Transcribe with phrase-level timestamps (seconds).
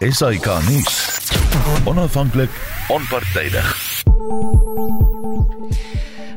[0.00, 1.28] SAK nuus.
[1.84, 2.50] Onafhanklik,
[2.88, 4.02] onpartydig.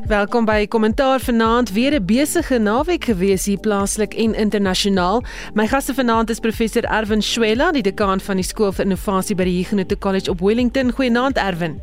[0.06, 1.72] Welkom by Kommentaar vanaand.
[1.72, 5.22] Weer 'n besige naweek gewees hier plaaslik en internasionaal.
[5.54, 9.44] My gaste vanaand is professor Erwin Schwela, die dekaan van die Skool vir Innovasie by
[9.44, 10.92] die Huguenot College op Wellington.
[10.92, 11.82] Goeienaand Erwin.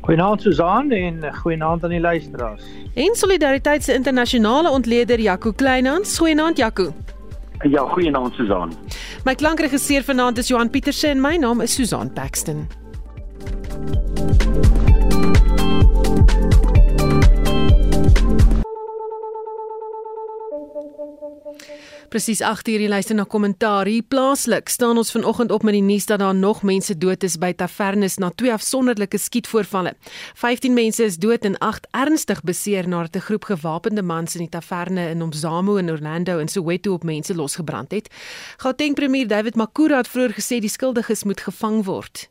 [0.00, 2.62] Goeienaand Susan en goeienaand aan die luisteraars.
[2.94, 6.18] En Solidariteit se internasionale ontleder Jaco Kleinhans.
[6.18, 6.94] Goeienaand Jaco.
[7.66, 8.72] Ja, goeienaand Susan.
[9.24, 12.68] My klankregisseur vanaand is Johan Pieterse en my naam is Susan Paxton.
[22.08, 24.68] Presies 8 uur luister na kommentaar hier plaaslik.
[24.68, 28.16] Staan ons vanoggend op met die nuus dat daar nog mense dood is by tavernes
[28.16, 29.92] na twee afsonderlike skietvoorvalle.
[30.34, 34.48] 15 mense is dood en 8 ernstig beseer nadat 'n groep gewapende mans in die
[34.48, 38.08] taverne in Omzamo in Orlando in Soweto op mense losgebrand het.
[38.56, 42.30] Gauteng premier David Makura het vroeër gesê die skuldiges moet gevang word.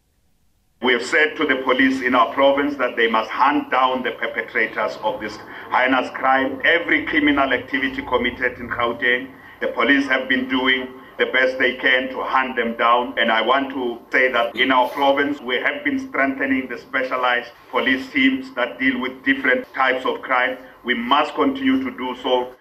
[0.79, 4.11] We have said to the police in our province that they must hunt down the
[4.11, 5.37] perpetrators of this
[5.69, 6.61] heinous crime.
[6.63, 9.27] Every criminal activity committed in Gauteng,
[9.59, 13.17] the police have been doing the best they can to hunt them down.
[13.17, 17.51] And I want to say that in our province, we have been strengthening the specialized
[17.71, 20.57] police teams that deal with different types of crime.
[20.85, 22.53] We must continue to do so.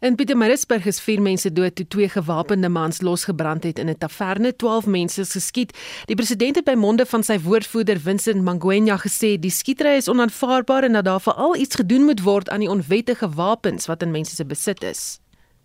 [0.00, 4.56] In Pietermaritzburg is 4 mense dood toe twee gewapende mans losgebrand het in 'n taverne,
[4.56, 5.76] 12 mense is geskiet.
[6.06, 10.82] Die president het by monde van sy woordvoerder Vincent Mangwenya gesê die skietery is onaanvaarbaar
[10.82, 14.34] en dat daar veral iets gedoen moet word aan die onwettige wapens wat in mense
[14.34, 15.20] se besit is.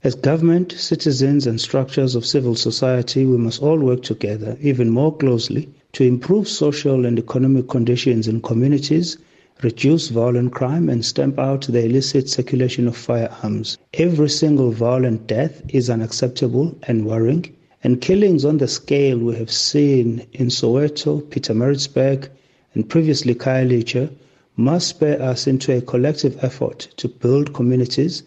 [0.06, 5.16] As government, citizens and structures of civil society, we must all work together even more
[5.16, 9.18] closely to improve social and economic conditions in communities
[9.62, 13.78] reduce violent crime, and stamp out the illicit circulation of firearms.
[13.94, 17.46] Every single violent death is unacceptable and worrying,
[17.81, 22.28] and killings on the scale we have seen in Soweto, Pietermaritzburg,
[22.74, 24.09] and previously Khayelitsha
[24.58, 28.24] must spur us into a collective effort to build communities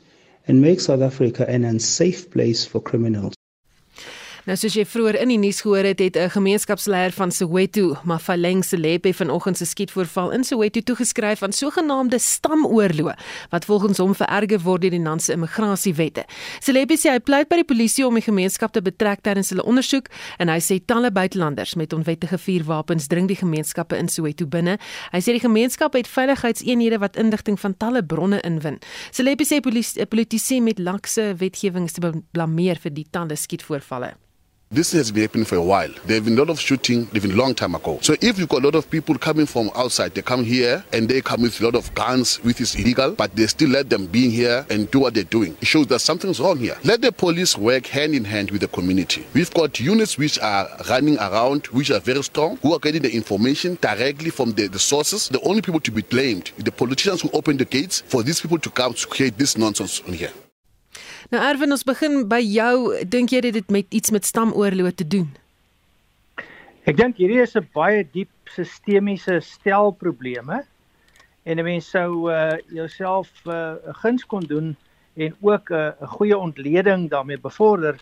[0.48, 3.35] and make South Africa an unsafe place for criminals.
[4.46, 8.62] Nou soos jy vroeër in die nuus gehoor het, het 'n gemeenskapsleier van Soweto, Mafaleng
[8.64, 13.16] Selepe vanoggend se skietvoorval in Soweto toegeskryf aan sogenaamde stamoorloë
[13.50, 16.24] wat volgens hom vererger word deur die land se immigrasiewette.
[16.60, 20.06] Selepe sê hy pleit by die polisie om die gemeenskap te betrek tydens hulle ondersoek
[20.38, 24.78] en hy sê talle buitelanders met onwettige vuurwapens dring die gemeenskappe in Soweto binne.
[25.10, 28.78] Hy sê die gemeenskap het veiligheidseenhede wat inligting van talle bronne inwin.
[29.10, 29.60] Selepe sê
[30.06, 34.14] politici met lakse wetgewings te blameer vir die talle skietvoorvalle.
[34.69, 35.88] This has been happening for a while.
[36.06, 38.00] There have been a lot of shooting even a long time ago.
[38.03, 41.09] So if you've got a lot of people coming from outside, they come here and
[41.09, 44.06] they come with a lot of guns, which is illegal, but they still let them
[44.06, 45.56] be here and do what they're doing.
[45.60, 46.77] It shows that something's wrong here.
[46.82, 49.25] Let the police work hand in hand with the community.
[49.34, 53.15] We've got units which are running around, which are very strong, who are getting the
[53.15, 55.28] information directly from the, the sources.
[55.28, 58.59] The only people to be blamed the politicians who open the gates for these people
[58.59, 60.33] to come to create this nonsense on here.
[61.26, 62.94] Nou Erwin, ons begin by jou.
[63.10, 65.26] Dink jy dit het met iets met stamoorloë te doen?
[66.87, 70.62] Ek dink hierdie is 'n baie diep sistemiese stel probleme
[71.42, 74.76] en 'n mens sou uh jouself uh, 'n uh, guns kon doen
[75.16, 77.98] en ook 'n uh, goeie ontleding daarmee bevorder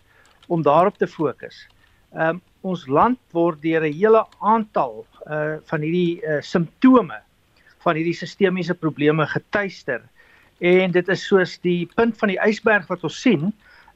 [0.49, 1.67] om daarop te fokus.
[2.13, 7.23] Um ons land word deur 'n hele aantal uh van hierdie uh, simptome
[7.79, 10.03] van hierdie sistemiese probleme getuister
[10.59, 13.53] en dit is soos die punt van die ysberg wat ons sien.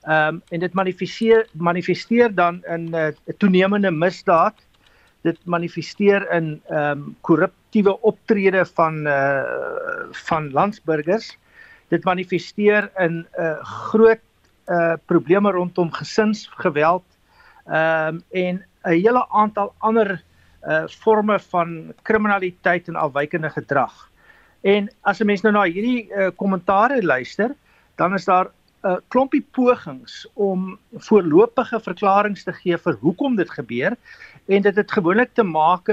[0.06, 4.54] Ehm um, en dit manifesteer manifesteer dan in 'n uh, toenemende misdaad.
[5.22, 9.42] Dit manifesteer in ehm um, korruptiewe optrede van uh
[10.10, 11.36] van landsburgers.
[11.88, 14.20] Dit manifesteer in 'n uh, groot
[14.66, 17.04] uh probleme rondom gesinsgeweld
[17.66, 20.22] ehm um, en 'n hele aantal ander
[20.62, 24.08] uh forme van kriminaliteit en afwykende gedrag.
[24.60, 27.54] En as 'n mens nou na hierdie uh, kommentare luister,
[27.96, 33.50] dan is daar 'n uh, klompie pogings om voorlopige verklaringe te gee vir hoekom dit
[33.50, 33.96] gebeur.
[34.46, 35.86] En dit het gewoonlik te maak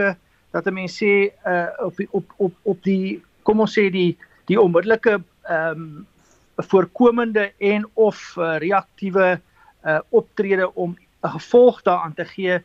[0.51, 4.17] dat 'n mens sê uh, op die, op op op die kom ons sê die
[4.45, 6.07] die onmiddellike ehm um,
[6.55, 9.41] voorkomende en of uh, reaktiewe
[9.83, 12.61] uh, optrede om 'n gevolg daaraan te gee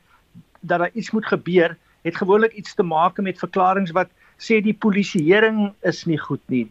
[0.61, 4.09] dat daar iets moet gebeur, het gewoonlik iets te maak met verklaringe wat
[4.41, 6.67] sê die polisieering is nie goed nie.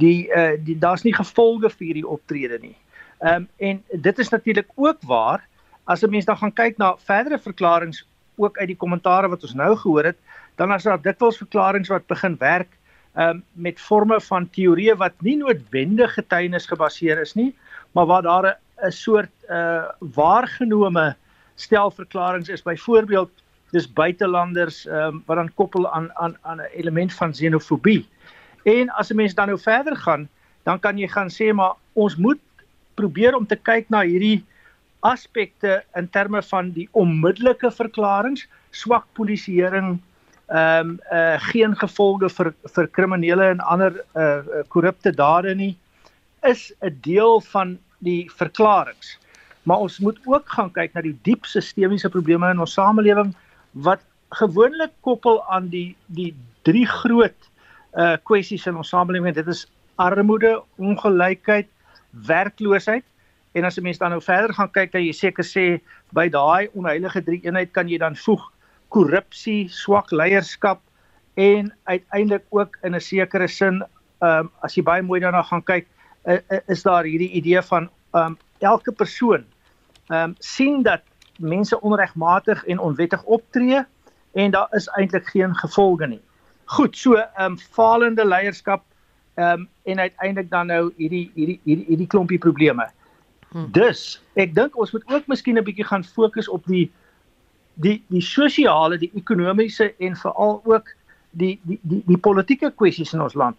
[0.00, 2.76] Die uh daar's nie gevolge vir hierdie optrede nie.
[3.24, 5.44] Ehm um, en dit is natuurlik ook waar
[5.84, 8.04] as 'n mens dan gaan kyk na verdere verklaringe
[8.36, 10.18] ook uit die kommentare wat ons nou gehoor het,
[10.56, 12.72] dan as daar dikwels verklaringe wat begin werk
[13.14, 17.54] ehm um, met forme van teorieë wat nie noodwendig getuienis gebaseer is nie,
[17.92, 21.16] maar waar daar 'n soort uh waargenome
[21.54, 23.30] stel verklaringe is byvoorbeeld
[23.74, 28.06] dis buitelanders um, wat dan koppel aan aan aan 'n element van xenofobie.
[28.64, 30.28] En as 'n mens dan nou verder gaan,
[30.62, 32.40] dan kan jy gaan sê maar ons moet
[32.94, 34.44] probeer om te kyk na hierdie
[35.00, 40.00] aspekte in terme van die onmiddellike verklaringe, swak polisieering,
[40.48, 45.76] ehm um, uh geen gevolge vir vir kriminele en ander uh korrupte dade nie
[46.42, 49.16] is 'n deel van die verklaringe.
[49.62, 53.34] Maar ons moet ook gaan kyk na die diep sistemiese probleme in ons samelewing
[53.74, 54.02] wat
[54.34, 56.32] gewoonlik koppel aan die die
[56.62, 57.50] drie groot
[57.94, 59.34] uh kwessies in ons samelewing.
[59.34, 59.66] Dit is
[59.96, 61.68] armoede, ongelykheid,
[62.26, 63.04] werkloosheid.
[63.54, 65.80] En as 'n mens dan nou verder gaan kyk, dan jy seker sê
[66.12, 68.50] by daai onheilige drie eenheid kan jy dan voeg
[68.88, 70.80] korrupsie, swak leierskap
[71.34, 73.82] en uiteindelik ook in 'n sekere sin,
[74.20, 75.86] ehm um, as jy baie mooi daarna gaan kyk,
[76.24, 76.38] uh,
[76.68, 79.44] is daar hierdie idee van ehm um, elke persoon
[80.08, 81.02] ehm um, sien dat
[81.38, 83.84] mense onregmatig en onwettig optree
[84.32, 86.20] en daar is eintlik geen gevolge nie.
[86.64, 88.82] Goed, so ehm um, falende leierskap
[89.34, 92.88] ehm um, en uiteindelik dan nou hierdie hierdie hierdie hierdie klompie probleme.
[93.48, 93.68] Hmm.
[93.72, 96.90] Dus ek dink ons moet ook miskien 'n bietjie gaan fokus op die
[97.74, 100.88] die die sosiale, die ekonomiese en veral ook
[101.30, 103.56] die die die die politieke kwessies in ons land.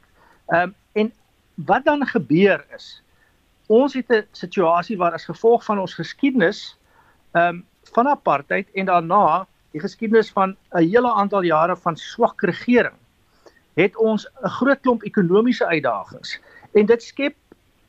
[0.47, 1.11] Ehm um, en
[1.55, 3.01] wat dan gebeur is
[3.67, 6.77] ons het 'n situasie waar as gevolg van ons geskiedenis
[7.35, 7.63] ehm um,
[7.95, 12.95] van apartheid en daarna die geskiedenis van 'n hele aantal jare van swak regering
[13.75, 16.39] het ons 'n groot klomp ekonomiese uitdagings
[16.73, 17.35] en dit skep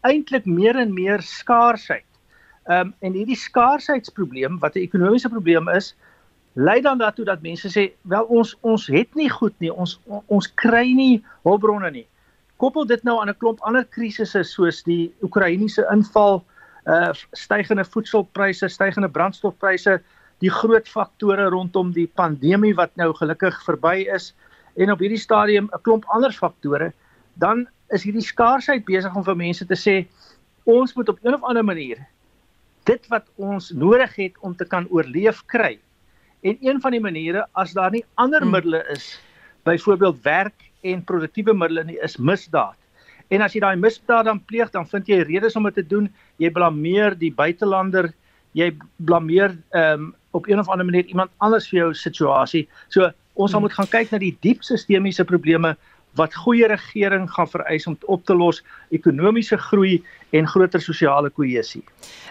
[0.00, 2.04] eintlik meer en meer skaarsheid.
[2.66, 5.94] Ehm um, en hierdie skaarsheidprobleem wat 'n ekonomiese probleem is,
[6.52, 10.54] lei dan daartoe dat mense sê, wel ons ons het nie goed nie, ons ons
[10.54, 12.06] kry nie hulpbronne nie.
[12.56, 16.44] Koppel dit nou aan 'n klomp ander krisisse soos die Oekraïense inval,
[16.86, 20.00] uh stygende voedselpryse, stygende brandstofpryse,
[20.38, 24.34] die groot faktore rondom die pandemie wat nou gelukkig verby is
[24.76, 26.92] en op hierdie stadium 'n klomp ander faktore,
[27.34, 30.06] dan is hierdie skaarsheid besig om vir mense te sê
[30.64, 32.06] ons moet op 'n of ander manier
[32.86, 35.76] dit wat ons nodig het om te kan oorleef kry.
[36.46, 38.54] En een van die maniere as daar nie ander hmm.
[38.54, 39.16] middele is,
[39.66, 42.78] byvoorbeeld werk en produktiewe middele nie, is misdaad.
[43.28, 46.08] En as jy daai misdaad dan pleeg, dan vind jy redes om dit te doen.
[46.42, 48.12] Jy blameer die buitelander,
[48.56, 52.66] jy blameer ehm um, op een of ander manier iemand anders vir jou situasie.
[52.92, 53.62] So ons hmm.
[53.64, 55.76] moet gaan kyk na die diep sistemiese probleme
[56.16, 58.62] wat goeie regering gaan vereis om op te los,
[58.96, 59.98] ekonomiese groei
[60.36, 61.82] en groter sosiale kohesie.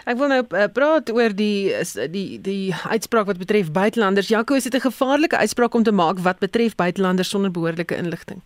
[0.06, 1.74] Ek wil nou uh, praat oor die
[2.14, 4.30] die die uitspraak wat betref buitelanders.
[4.30, 8.42] Jaco, is dit 'n gevaarlike uitspraak om te maak wat betref buitelanders sonder behoorlike inligting?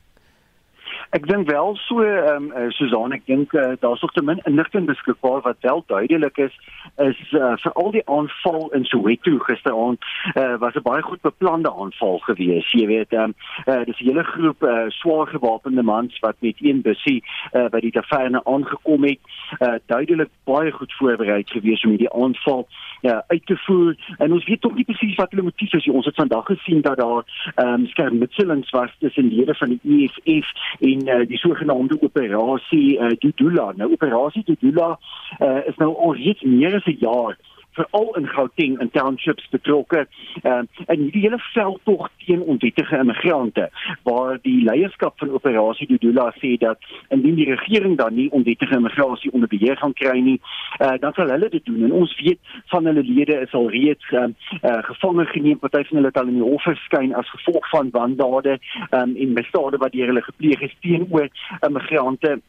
[1.10, 4.84] Ek dink wel so ehm um, Susan ek dink uh, daar's nog te min inligting
[4.86, 6.54] beskikbaar wat wel duidelik is
[7.02, 11.72] is uh, vir al die aanval in Soweto gisteraand uh, was 'n baie goed beplande
[11.72, 12.70] aanval gewees.
[12.72, 13.34] Jy weet ehm um,
[13.66, 17.80] uh, dis 'n hele groep uh, swaar gewapende mans wat met een busie uh, by
[17.80, 19.18] die taverne aangekom het.
[19.58, 22.68] Uh, duidelik baie goed voorberei gewees om hierdie aanval
[23.00, 23.96] ja, uit te voer.
[24.18, 26.96] En ons weet tog nie presies wat hulle motief is ons het vandag gesien dat
[26.96, 27.24] daar
[27.54, 30.48] ehm um, skermutselings was tussen lede van die EFF
[30.80, 33.72] en uh, die sogenaamde operasie uh, Dudula.
[33.76, 34.98] Nou operasie Dudula
[35.40, 37.36] uh, is nou al reeds meer as 'n jaar
[37.78, 40.06] veral in Gauteng en townships betrokke
[40.42, 43.68] uh, en hierdie hele veldtog teen onwettige immigrante
[44.08, 46.78] waar die leierskap van operasie Dudula sê dat
[47.08, 50.38] indien die regering dan nie onwettige immigrasie onder beheer gaan kry nie
[50.80, 51.84] uh, dan sal hulle dit doen.
[51.84, 52.38] En ons weet
[52.72, 54.26] van hulle lede is al reeds uh,
[54.62, 55.58] uh, gevange geneem.
[55.58, 58.58] Party van hulle het al in die hof verskyn as gevolg van wandade
[58.90, 61.28] um, en misdade wat deur hulle gepleeg is teenoor
[61.66, 62.40] immigrante.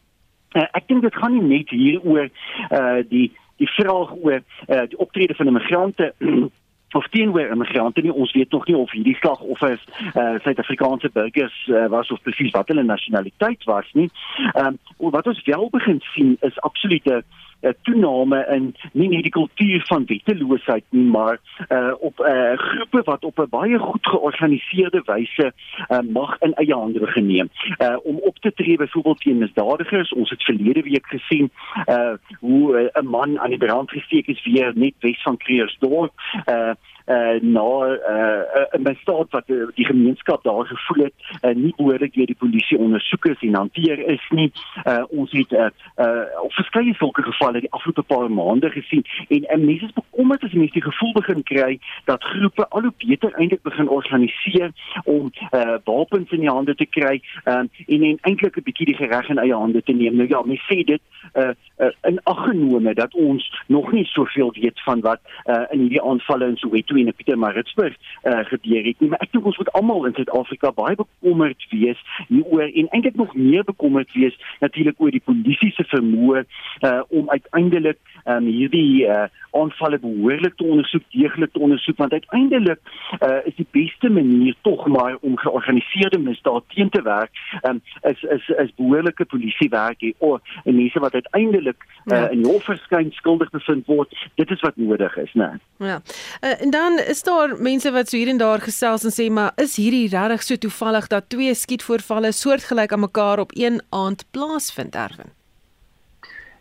[0.52, 3.30] Uh, ek dink dit gaan nie net hier oor uh, die
[3.62, 6.12] die vraag oor uh, die optrede van immigrante
[6.94, 9.84] of teenoor immigrante nie ons weet nog nie of hierdie slagoffers
[10.14, 14.10] uh, Suid-Afrikaanse burgers uh, was of presies wat hulle nasionaliteit was nie.
[14.52, 17.22] Ehm um, wat ons wel begin sien is absolute
[17.62, 22.30] 'n uh, toename in nie net die kultuur van wetteloosheid nie, maar uh op 'n
[22.30, 25.52] uh, groepe wat op 'n baie goed georganiseerde wyse
[25.88, 27.48] uh, mag in eie hande geneem.
[27.78, 30.12] Uh om op te tree byvoorbeeld teen misdadigers.
[30.12, 31.50] Ons het verlede week gesien
[31.86, 36.12] uh hoe 'n uh, man aan die brand gesteek is weer net wes van Creersdorp.
[36.46, 36.74] Uh
[37.06, 37.68] uh na
[38.14, 42.38] uh 'n misdaad wat uh, die gemeenskap daar gevoel het uh, nie behoorlik deur die
[42.38, 44.52] polisie ondersoek is en hanteer is nie.
[44.86, 49.64] Uh ons het uh, uh verskeie sulke gevalle die afgelope paar maande gesien en uh,
[49.66, 53.62] mense is bekommerd as mense die gevoel begin kry dat groepe al hoe beter eintlik
[53.62, 54.70] begin organiseer
[55.04, 59.00] om uh wapens in die hande te kry um, en en eintlik 'n bietjie die
[59.00, 60.16] gereg in eie hande te neem.
[60.16, 61.02] Nou ja, mense sê dit
[61.34, 66.02] uh, uh in aggenome dat ons nog nie soveel weet van wat uh in hierdie
[66.02, 69.72] aanvalle in Soweto toe in Pietermaritzburg uh, gebeur het nie, maar ek dink ons moet
[69.78, 75.14] almal in Suid-Afrika baie bekommerd wees hieroor en eintlik nog meer bekommerd wees natuurlik oor
[75.14, 81.52] die polisie se vermoë uh, om uiteindelik um, hierdie uh, aanvalle behoorlik te ondersoek, deeglik
[81.52, 82.80] te ondersoek want uiteindelik
[83.20, 88.22] uh, is die beste manier tog maar om georganiseerde misdaad teen te werk um, is
[88.36, 90.14] is is behoorlike polisiewerk hier.
[90.18, 94.76] Of mense wat uiteindelik uh, in die hof verskyn skuldig bevind word dit is wat
[94.80, 95.50] nodig is né?
[95.76, 96.00] Ja.
[96.40, 99.52] Uh, en dan is daar mense wat so hier en daar gesels en sê maar
[99.56, 104.94] is hierdie regtig so toevallig dat twee skietvoorvalle soortgelyk aan mekaar op een aand plaasvind
[104.94, 105.32] erwin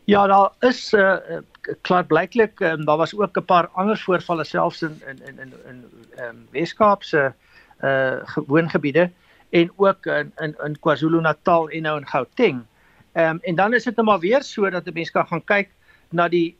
[0.06, 1.40] Ja, daar is uh
[1.82, 5.54] klaar blyklik um, daar was ook 'n paar ander voorvalle selfs in in in in
[5.70, 5.84] in
[6.16, 7.32] ehm um, Weskaap se
[7.84, 9.10] uh woongebiede
[9.50, 12.64] en ook in in in KwaZulu-Natal en nou in Gauteng.
[13.12, 15.44] Ehm um, en dan is dit nou maar weer so dat 'n mens kan gaan
[15.44, 15.70] kyk
[16.10, 16.56] na die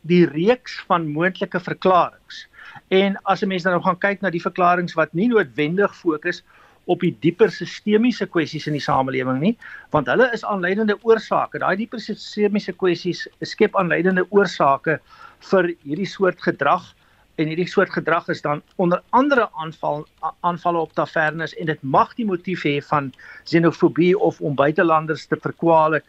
[0.00, 2.46] die reeks van moontlike verklaringe.
[2.88, 6.42] En as 'n mens dan nou gaan kyk na die verklaringe wat nie noodwendig fokus
[6.84, 9.56] op die dieper sistemiese kwessies in die samelewing nie,
[9.90, 11.58] want hulle is aanleidende oorsake.
[11.58, 14.98] Daai dieper sistemiese kwessies skep aanleidende oorsake
[15.50, 16.94] vir hierdie soort gedrag
[17.38, 20.06] en hierdie soort gedrag is dan onder andere aanval
[20.40, 23.12] aanvalle op tavernes en dit mag die motief hê van
[23.44, 26.06] xenofobie of om buitelanders te verkwalik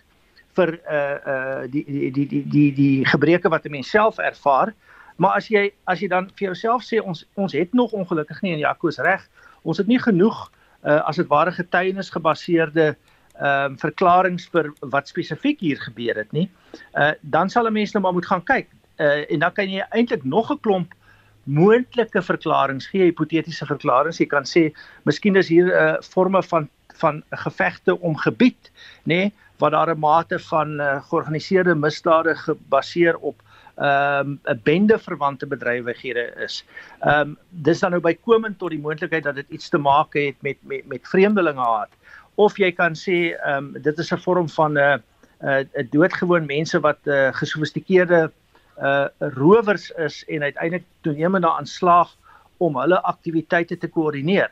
[0.58, 4.74] vir uh uh die die die die die die gebreke wat 'n mens self ervaar.
[5.20, 8.54] Maar as jy as jy dan vir jouself sê ons ons het nog ongelukkig nie
[8.56, 9.26] en Jaco is reg,
[9.68, 12.94] ons het nie genoeg uh, as dit ware getuienis gebaseerde
[13.40, 16.48] ehm uh, verklaringe vir wat spesifiek hier gebeur het nie.
[16.96, 18.68] Uh dan sal 'n mens nou maar moet gaan kyk.
[19.00, 20.96] Uh en dan kan jy eintlik nog 'n klomp
[21.44, 24.18] moontlike verklaringe gee, hipotetiese verklaringe.
[24.20, 24.72] Jy kan sê
[25.04, 28.72] miskien is hier 'n uh, forme van van gevegte om gebied,
[29.04, 33.42] nê, nee, waar daar 'n mate van uh, georganiseerde misdade gebaseer op
[33.80, 36.64] um, 'n bende verwante bedrywighede is.
[37.00, 40.36] Ehm um, dis dan nou bykomend tot die moontlikheid dat dit iets te maak het
[40.42, 41.90] met met met vreemdelinge haat.
[42.36, 44.98] Of jy kan sê ehm um, dit is 'n vorm van 'n uh,
[45.42, 48.32] 'n uh, 'n doodgewoon mense wat 'n uh, gesofistikeerde
[48.80, 52.16] uh rowers is en uiteindelik toenemend daaraan slaag
[52.58, 54.52] om hulle aktiwiteite te koördineer.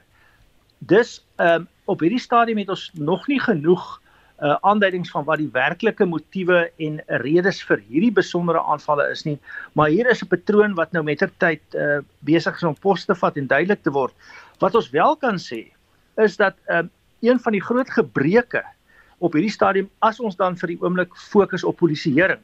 [0.78, 4.02] Dus ehm um, op hierdie stadium het ons nog nie genoeg
[4.38, 9.38] uh aanduidings van wat die werklike motiewe en redes vir hierdie besondere aanvalle is nie,
[9.74, 13.38] maar hier is 'n patroon wat nou mettertyd uh besig is om pos te vat
[13.38, 14.14] en duidelik te word.
[14.60, 15.72] Wat ons wel kan sê
[16.18, 16.84] is dat uh
[17.22, 18.64] een van die groot gebreke
[19.18, 22.40] op hierdie stadium as ons dan vir die oomblik fokus op polisieering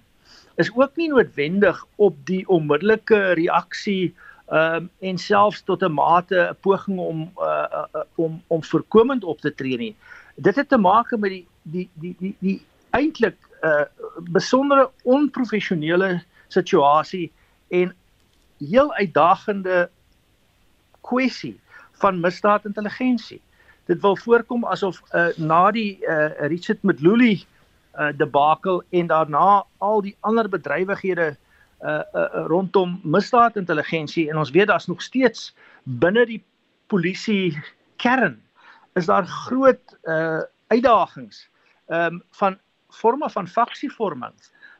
[0.55, 4.13] is ook nie noodwendig op die onmiddellike reaksie
[4.53, 9.41] um en selfs tot 'n mate 'n poging om uh, uh om om voorkomend op
[9.41, 9.95] te tree nie.
[10.35, 13.86] Dit het te maak met die die die die, die eintlik 'n uh,
[14.32, 17.32] besondere onprofessionele situasie
[17.67, 17.96] en
[18.60, 19.89] heel uitdagende
[21.01, 21.60] kwessie
[21.91, 23.41] van misdaadintelligensie.
[23.86, 27.46] Dit wil voorkom asof uh, na die uh, Richard Mdluli
[27.96, 31.36] uh, debakel en daarna al die ander bedrywighede
[31.84, 36.43] uh, uh, rondom misdaadintelligensie en ons weet daar's nog steeds binne die
[36.88, 37.58] polisie
[37.96, 38.39] kern
[38.93, 41.50] is daar groot uh, uitdagings
[41.88, 42.60] ehm um, van
[42.94, 44.34] forme van faksievorming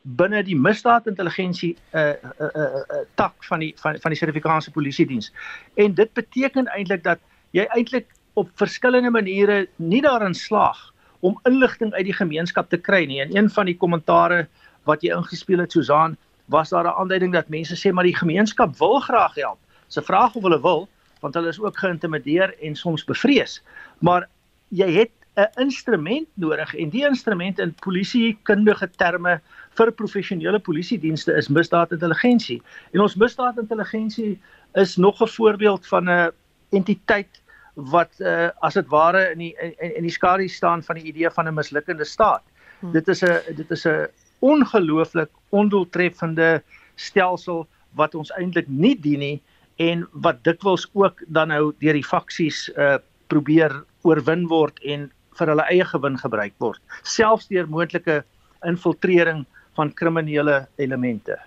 [0.04, 5.06] binne die misdaadintelligensie uh, uh, uh, uh tak van die van van die Suid-Afrikaanse Polisie
[5.06, 5.32] diens.
[5.74, 7.18] En dit beteken eintlik dat
[7.56, 10.92] jy eintlik op verskillende maniere nie daarin slaag
[11.24, 13.22] om inligting uit die gemeenskap te kry nie.
[13.24, 14.46] En een van die kommentare
[14.84, 16.18] wat jy ingespeel het Susan,
[16.52, 19.58] was daar 'n aanduiding dat mense sê maar die gemeenskap wil graag help.
[19.88, 20.88] Se vraag of hulle wil,
[21.20, 23.62] want hulle is ook geïntimideer en soms bevrees.
[23.98, 24.28] Maar
[24.68, 29.40] jy het 'n instrument nodig en die instrument in polisiekundige terme
[29.74, 32.60] vir professionele polisiedienste is misdaadintelligensie.
[32.92, 34.38] En ons misdaadintelligensie
[34.74, 36.30] is nog 'n voorbeeld van 'n
[36.70, 37.42] entiteit
[37.74, 41.30] wat uh, as dit ware in die in, in die skadu staan van die idee
[41.30, 42.42] van 'n mislukkende staat.
[42.80, 42.92] Hmm.
[42.92, 44.06] Dit is 'n dit is 'n
[44.38, 46.62] ongelooflik ondoeltreffende
[46.94, 49.42] stelsel wat ons eintlik nie dien nie
[49.76, 55.52] en wat dikwels ook dan nou deur die faksies uh, probeer oorwin word en vir
[55.52, 58.22] hulle eie gewin gebruik word, selfs deur moontlike
[58.64, 59.44] infiltrering
[59.76, 61.38] van kriminele elemente.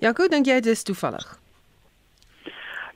[0.00, 1.26] Jaco, dink jy dit is toevallig?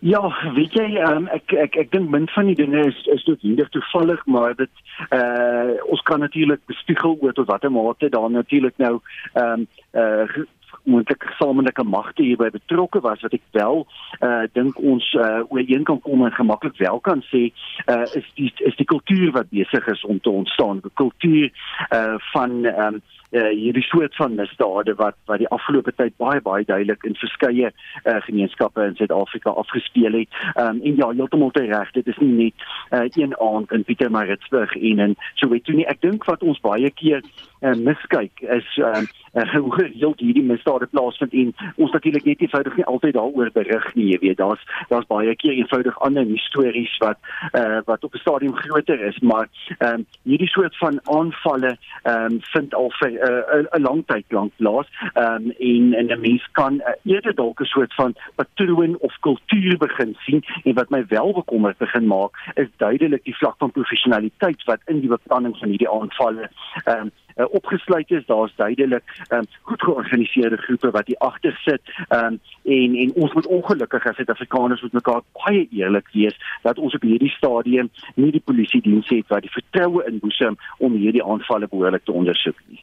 [0.05, 0.21] Ja,
[0.53, 4.21] weet jy, um, ek ek ek dink min van die dinge is is noodwendig toevallig,
[4.29, 4.83] maar dit
[5.17, 8.99] uh ons kan natuurlik bespiegel oor tot watter mate daar natuurlik nou
[9.33, 10.45] ehm um, uh
[10.83, 13.87] moontlike gesamentlike magte hierby betrokke was wat ek wel
[14.21, 17.51] uh dink ons uh ooreen kan kom en gemaklik wel kan sê
[17.87, 20.81] uh is die is die kultuur wat besig is om te ontstaan.
[20.85, 21.51] Die kultuur
[21.91, 23.03] uh van um
[23.35, 27.71] uh, hierdie soort van misdade wat wat die afgelope tyd baie baie duidelik in verskeie
[27.71, 30.41] uh, gemeenskappe in Suid-Afrika afgespeel het.
[30.55, 34.99] Um, en ja, heeltemal reg, dit is nie net uh, een aand in Pietermaritzburg en
[35.09, 35.87] in Soweto nie.
[35.87, 37.23] Ek dink wat ons baie keer
[37.65, 39.03] uh, miskyk is uh,
[39.35, 39.89] uh, hoe
[40.19, 44.41] hierdie misdade plaasvind en ons natuurlik net eenvoudig nie altyd daaroor berig nie jy weet
[44.41, 47.19] daar's daar's baie keer eenvoudig ander stories wat
[47.53, 49.49] uh, wat op 'n stadium groter is maar
[49.79, 54.53] um, hierdie soort van aanvalle um, vind al vir 'n uh, 'n lang tyd lank
[54.57, 59.19] plaas um, en en 'n mens kan uh, eerder dalk 'n soort van patroon of
[59.21, 63.71] kultuur begin sien en wat my wel bekommerd begin maak is duidelik die vlak van
[63.71, 66.51] professionaliteit wat in die beplanning van hierdie aanvalle
[66.85, 68.27] um, uh, opgesluit is.
[68.27, 71.81] Daar's duidelik um, goed georganiseerde groepe wat hier agter sit.
[72.09, 76.95] Um, en en ons moet ongelukkig as Suid-Afrikaners met mekaar baie eerlik wees dat ons
[76.95, 81.69] op hierdie stadium nie die polisie diens het wat die vertroue inboesem om hierdie aanvalle
[81.69, 82.83] behoorlik te ondersoek nie.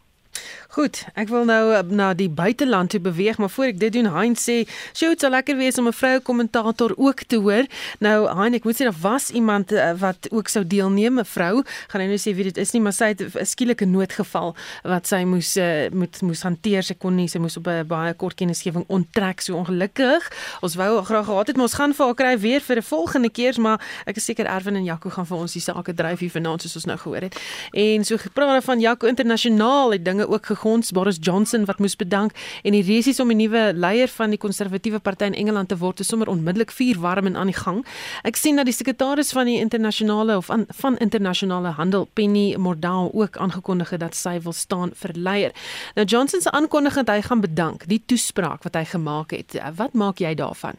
[0.72, 4.08] Goed, ek wil nou eh, na die buiteland toe beweeg, maar voor ek dit doen,
[4.08, 4.64] Hein sê,
[4.96, 7.66] "Sjoe, dit sal lekker wees om 'n vroue kommentator ook te hoor."
[8.00, 11.64] Nou, Hein, ek moet sê daar was iemand uh, wat ook sou deelneem, 'n vrou.
[11.88, 15.24] Gaan nou sê wie dit is nie, maar sy het 'n skielike noodgeval wat sy
[15.24, 16.84] moes uh, moet moes hanteer.
[16.84, 20.32] Sy kon nie, sy moes op 'n baie kort kennisgewing onttrek, so ongelukkig.
[20.62, 23.30] Ons wou graag gehad het, maar ons gaan vir haar kry weer vir 'n volgende
[23.30, 26.32] keer, maar ek is seker Erwin en Jaco gaan vir ons die sake dryf hier
[26.32, 27.36] vanaand soos ons nou gehoor het.
[27.74, 32.36] En so gepraat van Jaco internasionaal het dinge ook gegons Boris Johnson wat moes bedank
[32.64, 36.00] en die resies om die nuwe leier van die konservatiewe party in Engeland te word
[36.04, 37.82] is sommer onmiddellik vuur warm en aan die gang.
[38.28, 43.14] Ek sien dat die sekretaris van die internasionale of an, van internasionale handel Penny Mordaunt
[43.14, 45.58] ook aangekondig het dat sy wil staan vir leier.
[45.96, 49.58] Nou Johnson se aankondiging dat hy gaan bedank, die toespraak wat hy gemaak het.
[49.76, 50.78] Wat maak jy daarvan?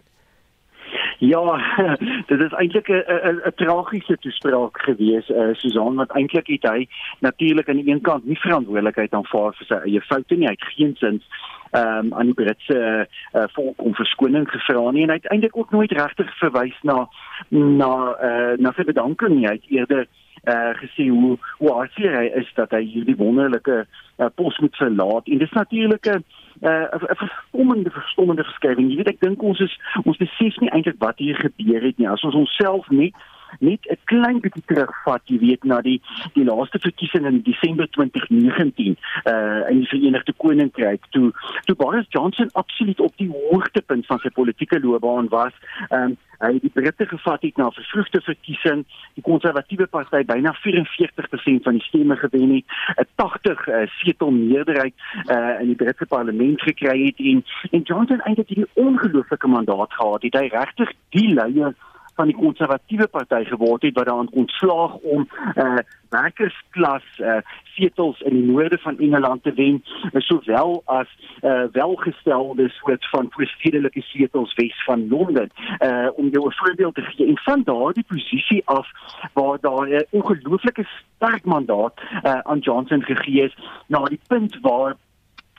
[1.23, 1.57] Ja,
[2.31, 3.02] dit is eintlik 'n
[3.47, 6.88] 'n tragiese toespraak gewees, uh, Susan, want eintlik het hy
[7.19, 10.47] natuurlik aan die een kant nie verantwoordelikheid aanvaar vir sy eie foute nie.
[10.47, 11.23] Hy het geen sin
[11.71, 15.57] ehm um, aan die Britse uh, volk om verskoning gevra nie en hy het eintlik
[15.57, 17.07] ook nooit regtig verwys na
[17.49, 17.93] na
[18.29, 19.47] uh, na sy bedanking nie.
[19.47, 20.07] Hy het eerder
[20.51, 25.38] gesê hoe hoe hartseer hy is dat hy hierdie wonderlike uh, pos moet verlaat en
[25.38, 26.25] dis natuurlik 'n
[26.62, 28.90] 'n verstommende verstommende verskrywing.
[28.90, 32.09] Jy weet ek dink ons is ons besef nie eintlik wat hier gebeur het nie.
[32.09, 33.14] As ons onsself net
[33.59, 36.01] net 'n klein bietjie terugvat, jy weet na die
[36.35, 41.33] die laaste verkiesing in Desember 2019 uh in die Verenigde Koninkryk toe
[41.65, 45.53] toe Boris Johnson absoluut op die hoogtepunt van sy politieke loopbaan was.
[45.91, 48.85] Um hy het die Britte gevat het na 'n vervroegde verkiesing,
[49.15, 52.65] die konservatiewe party byna 44% van die stemme gewen het,
[52.99, 54.95] 'n 80 uh, setel meerderheid
[55.31, 60.23] uh in die Britse parlement gekry het en en Johnson eintlik hierdie ongelooflike mandaat gehad
[60.23, 60.35] het.
[60.35, 61.75] Hy regtig die leier
[62.14, 67.40] van die konservatiewe party geword het wat daaraan ontslaag om uh werkersklas uh
[67.75, 71.09] setels in die noorde van Engeland te wen sowel as
[71.42, 75.51] uh welgestelde soort van voorstedelike setels wes van Londen.
[75.79, 78.88] Uh om jou 'n voorbeeld te gee en van daardie posisie af
[79.33, 80.85] waar daar 'n ongelooflike
[81.16, 84.96] sterk mandaat uh aan Johnson gegee is na die punt waar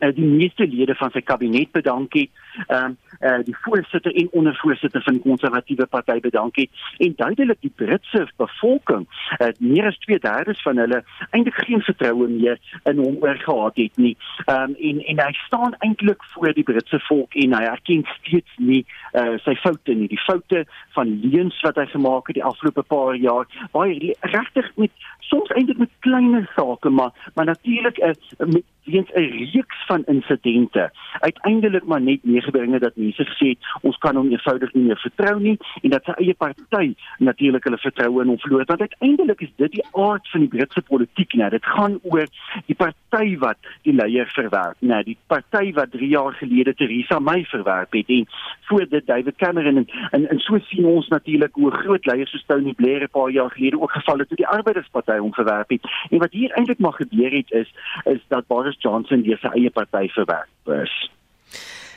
[0.03, 2.29] uh, die meeste lede van sy kabinet bedank het,
[2.67, 7.61] ehm uh, uh, die voorsitter en ondervoorsitter van die konservatiewe party bedank het en duidelik
[7.61, 9.07] die Britse bevolking,
[9.39, 14.17] uh, meer as 2/3 van hulle eintlik geen vertroue meer in hom oorgehad het nie.
[14.45, 18.57] Ehm um, en en hy staan eintlik voor die Britse volk en hy erken steeds
[18.57, 20.65] nie uh, sy foute nie, die foute
[20.97, 25.77] van leuns wat hy gemaak het die afgelope paar jaar, baie regtig met soms eintlik
[25.77, 31.85] met kleiner sake maar maar natuurlik is uh, met weens 'n reeks van insidente uiteindelik
[31.85, 35.39] maar net meegebring het dat mense gesê het ons kan hom eenvoudig nie meer vertrou
[35.39, 39.53] nie en dat sy eie party natuurlik hulle vertroue in hom verloor want uiteindelik is
[39.55, 42.27] dit die aard van die Britse politiek nou dit gaan oor
[42.65, 47.45] die party wat die leier verwerp nou die party wat 3 jaar gelede Theresa May
[47.45, 48.07] verwerp het.
[48.07, 48.27] En
[48.61, 52.45] voor dit David Cameron en en, en so sien ons natuurlik hoe groot leiers soos
[52.47, 55.81] Tony Blair 'n paar jaar gelede ook geval het toe die Arbeidersparty hom verwerp het.
[56.09, 57.69] En wat hier eintlik maar gebeur het is
[58.03, 61.09] is dat Boris Johnson deur sy eie party verwerp is.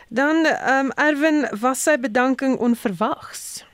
[0.08, 3.64] Dan ehm um, Erwin was sy bedanking onverwags.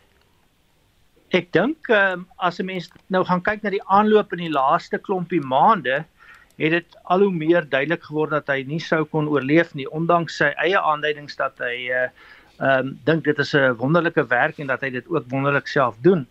[1.31, 4.53] Ek dink ehm um, as 'n mens nou gaan kyk na die aanloop in die
[4.53, 6.05] laaste klompie maande,
[6.57, 10.37] het dit al hoe meer duidelik geword dat hy nie sou kon oorleef nie ondanks
[10.37, 12.09] sy eie aanduidings dat hy uh
[12.61, 15.97] ehm um, dink dit is 'n wonderlike werk en dat hy dit ook wonderlik self
[16.01, 16.27] doen.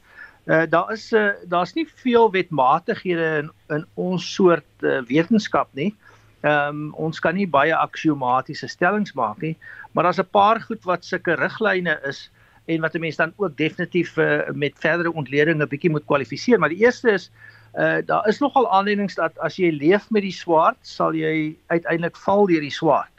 [0.47, 5.67] Uh daar is 'n uh, daar's nie veel wetmatighede in in ons soort uh, wetenskap
[5.73, 5.93] nie.
[6.41, 9.58] Ehm um, ons kan nie baie aksiomatiese stellings maak nie,
[9.91, 12.30] maar daar's 'n paar goed wat sulke riglyne is
[12.65, 16.60] en wat 'n mens dan ook definitief uh, met verdere ontleding 'n bietjie moet kwalifiseer.
[16.60, 17.32] Maar die eerste is
[17.71, 22.17] Uh daar is nogal aanleidings dat as jy leef met die swaard, sal jy uiteindelik
[22.19, 23.12] val deur die swaard.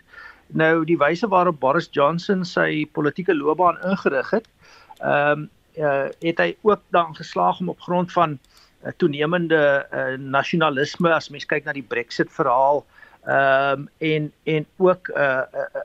[0.52, 4.48] Nou die wyse waarop Boris Johnson sy politieke loopbaan ingerig het,
[5.00, 8.36] ehm um, uh, het hy ook dan geslaag om op grond van
[8.84, 12.84] uh, toenemende uh, nasionalisme as mens kyk na die Brexit verhaal
[13.26, 15.42] ehm um, en en ook 'n uh,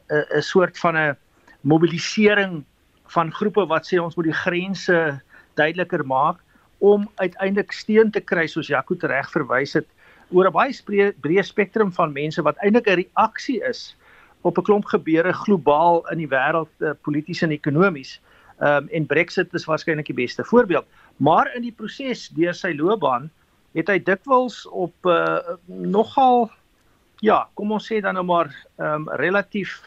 [0.10, 1.18] 'n 'n soort van 'n
[1.62, 2.64] mobilisering
[3.06, 5.22] van groepe wat sê ons moet die grense
[5.54, 6.40] duideliker maak
[6.78, 9.88] om uiteindelik steun te kry soos Jaco reg verwys het
[10.30, 13.96] oor 'n baie breë spektrum van mense wat eintlik 'n reaksie is
[14.42, 18.22] op 'n klomp gebeure globaal in die wêreld uh, polities en ekonomies.
[18.60, 20.86] Ehm um, en Brexit is waarskynlik die beste voorbeeld.
[21.18, 23.30] Maar in die proses deur sy loopbaan
[23.74, 26.50] het hy dikwels op uh, nogal
[27.20, 29.80] ja, kom ons sê dan nou maar ehm um, relatief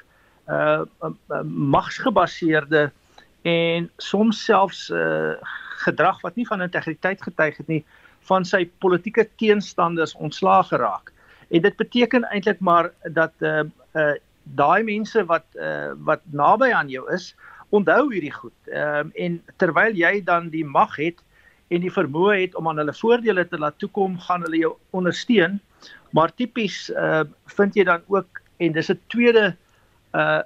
[0.49, 2.91] uh, uh magsgebaseerde
[3.43, 5.35] en soms selfs uh
[5.81, 7.85] gedrag wat nie van integriteit getuig het nie
[8.29, 11.13] van sy politieke teenstanders ontslaag geraak.
[11.49, 13.63] En dit beteken eintlik maar dat uh
[13.95, 17.35] uh daai mense wat uh wat naby aan jou is,
[17.71, 18.57] onthou hierdie goed.
[18.67, 21.23] Ehm um, en terwyl jy dan die mag het
[21.71, 25.59] en die vermoë het om aan hulle voordele te laat toekom, gaan hulle jou ondersteun.
[26.17, 27.23] Maar tipies uh
[27.57, 29.57] vind jy dan ook en dis 'n tweede
[30.15, 30.43] uh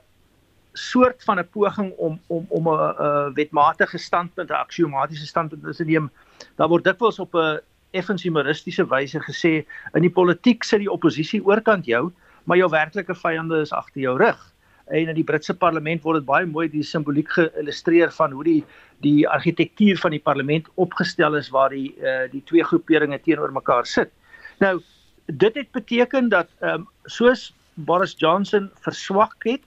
[0.73, 5.85] soort van 'n poging om om om 'n uh, wetmatige standpunt, 'n aksiomatiese standpunt te
[5.85, 6.11] neem.
[6.57, 7.61] Daar word dikwels op 'n
[7.91, 12.13] effens humoristiese wyse gesê in die politiek sit die oppositie oorkant jou,
[12.45, 14.54] maar jou werklike vyande is agter jou rug
[14.87, 18.61] en in die Britse parlement word dit baie mooi die simboliek geillustreer van hoe die
[19.05, 23.87] die argitektuur van die parlement opgestel is waar die uh, die twee groeperinge teenoor mekaar
[23.87, 24.13] sit.
[24.61, 24.81] Nou
[25.27, 29.63] dit het beteken dat ehm um, soos Boris Johnson verswak het,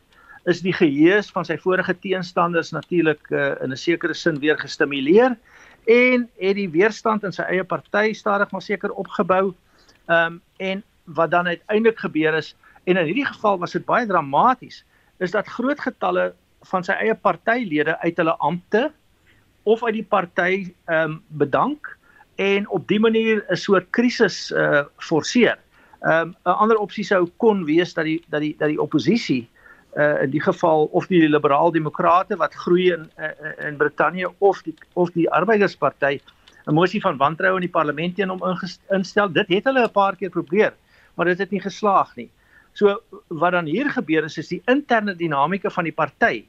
[0.47, 5.35] is die geheue van sy vorige teenstanders natuurlik uh, in 'n sekere sin weer gestimuleer
[5.85, 9.53] en het die weerstand in sy eie party stadig maar seker opgebou.
[10.07, 14.05] Ehm um, en wat dan uiteindelik gebeur is en in hierdie geval was dit baie
[14.05, 14.83] dramaties
[15.17, 16.33] is dat groot getalle
[16.71, 18.91] van sy eie partylede uit hulle ampte
[19.63, 20.51] of uit die party
[20.87, 21.97] ehm um, bedank
[22.37, 25.57] en op dië manier 'n soort krisis uh forceer.
[26.01, 29.49] Ehm um, 'n ander opsie sou kon wees dat die dat die dat die oppositie
[29.97, 34.61] uh in die geval of die liberaal demokrate wat groei in uh, in Brittanje of
[34.61, 36.19] die of die arbeidersparty
[36.67, 38.43] 'n mosie van wantroue in die parlement teen hom
[38.89, 39.31] instel.
[39.31, 40.73] Dit het hulle 'n paar keer probeer,
[41.15, 42.29] maar dit het nie geslaag nie.
[42.77, 46.45] So wat dan hier gebeur is is die interne dinamika van die party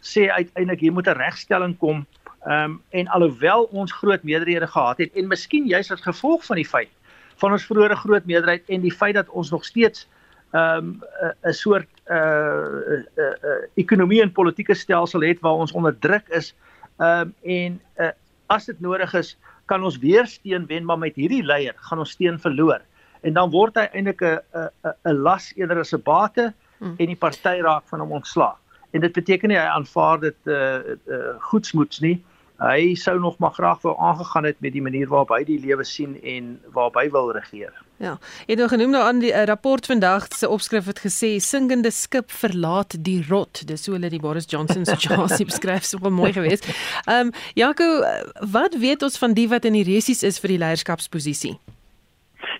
[0.00, 2.06] sê uiteindelik hier moet 'n regstelling kom.
[2.46, 6.56] Ehm um, en alhoewel ons groot meerderhede gehad het en miskien juist as gevolg van
[6.56, 6.88] die feit
[7.36, 10.08] van ons vroeëre groot meerderheid en die feit dat ons nog steeds
[10.52, 11.02] ehm um,
[11.44, 16.28] 'n soort uh, uh, uh, uh ekonomie en politieke stelsel het waar ons onder druk
[16.28, 16.54] is
[16.98, 18.10] ehm um, en uh,
[18.46, 19.36] as dit nodig is
[19.66, 22.80] kan ons weer steun wen maar met hierdie leier gaan ons steun verloor
[23.26, 26.94] en dan word hy eintlik 'n 'n 'n las eerder as 'n bate hmm.
[26.98, 28.58] en die party raak van hom ontslaag.
[28.94, 32.22] En dit beteken nie hy aanvaar dit uh, uh goedsmoeds nie.
[32.56, 35.84] Hy sou nog maar graag wou aangegaan het met die manier waarop hy die lewe
[35.84, 37.74] sien en waarop hy wil regeer.
[38.00, 38.16] Ja.
[38.46, 41.90] Jy het nou genoem nou aan die uh, rapport vandag se opskrif het gesê singende
[41.90, 43.66] skip verlaat die rot.
[43.68, 46.68] Dis hoe hulle die Boris Johnson se chassis beskryf, so mooi geweest.
[47.04, 48.04] Ehm um, Jaco,
[48.52, 51.58] wat weet ons van die wat in die resies is vir die leierskapsposisie?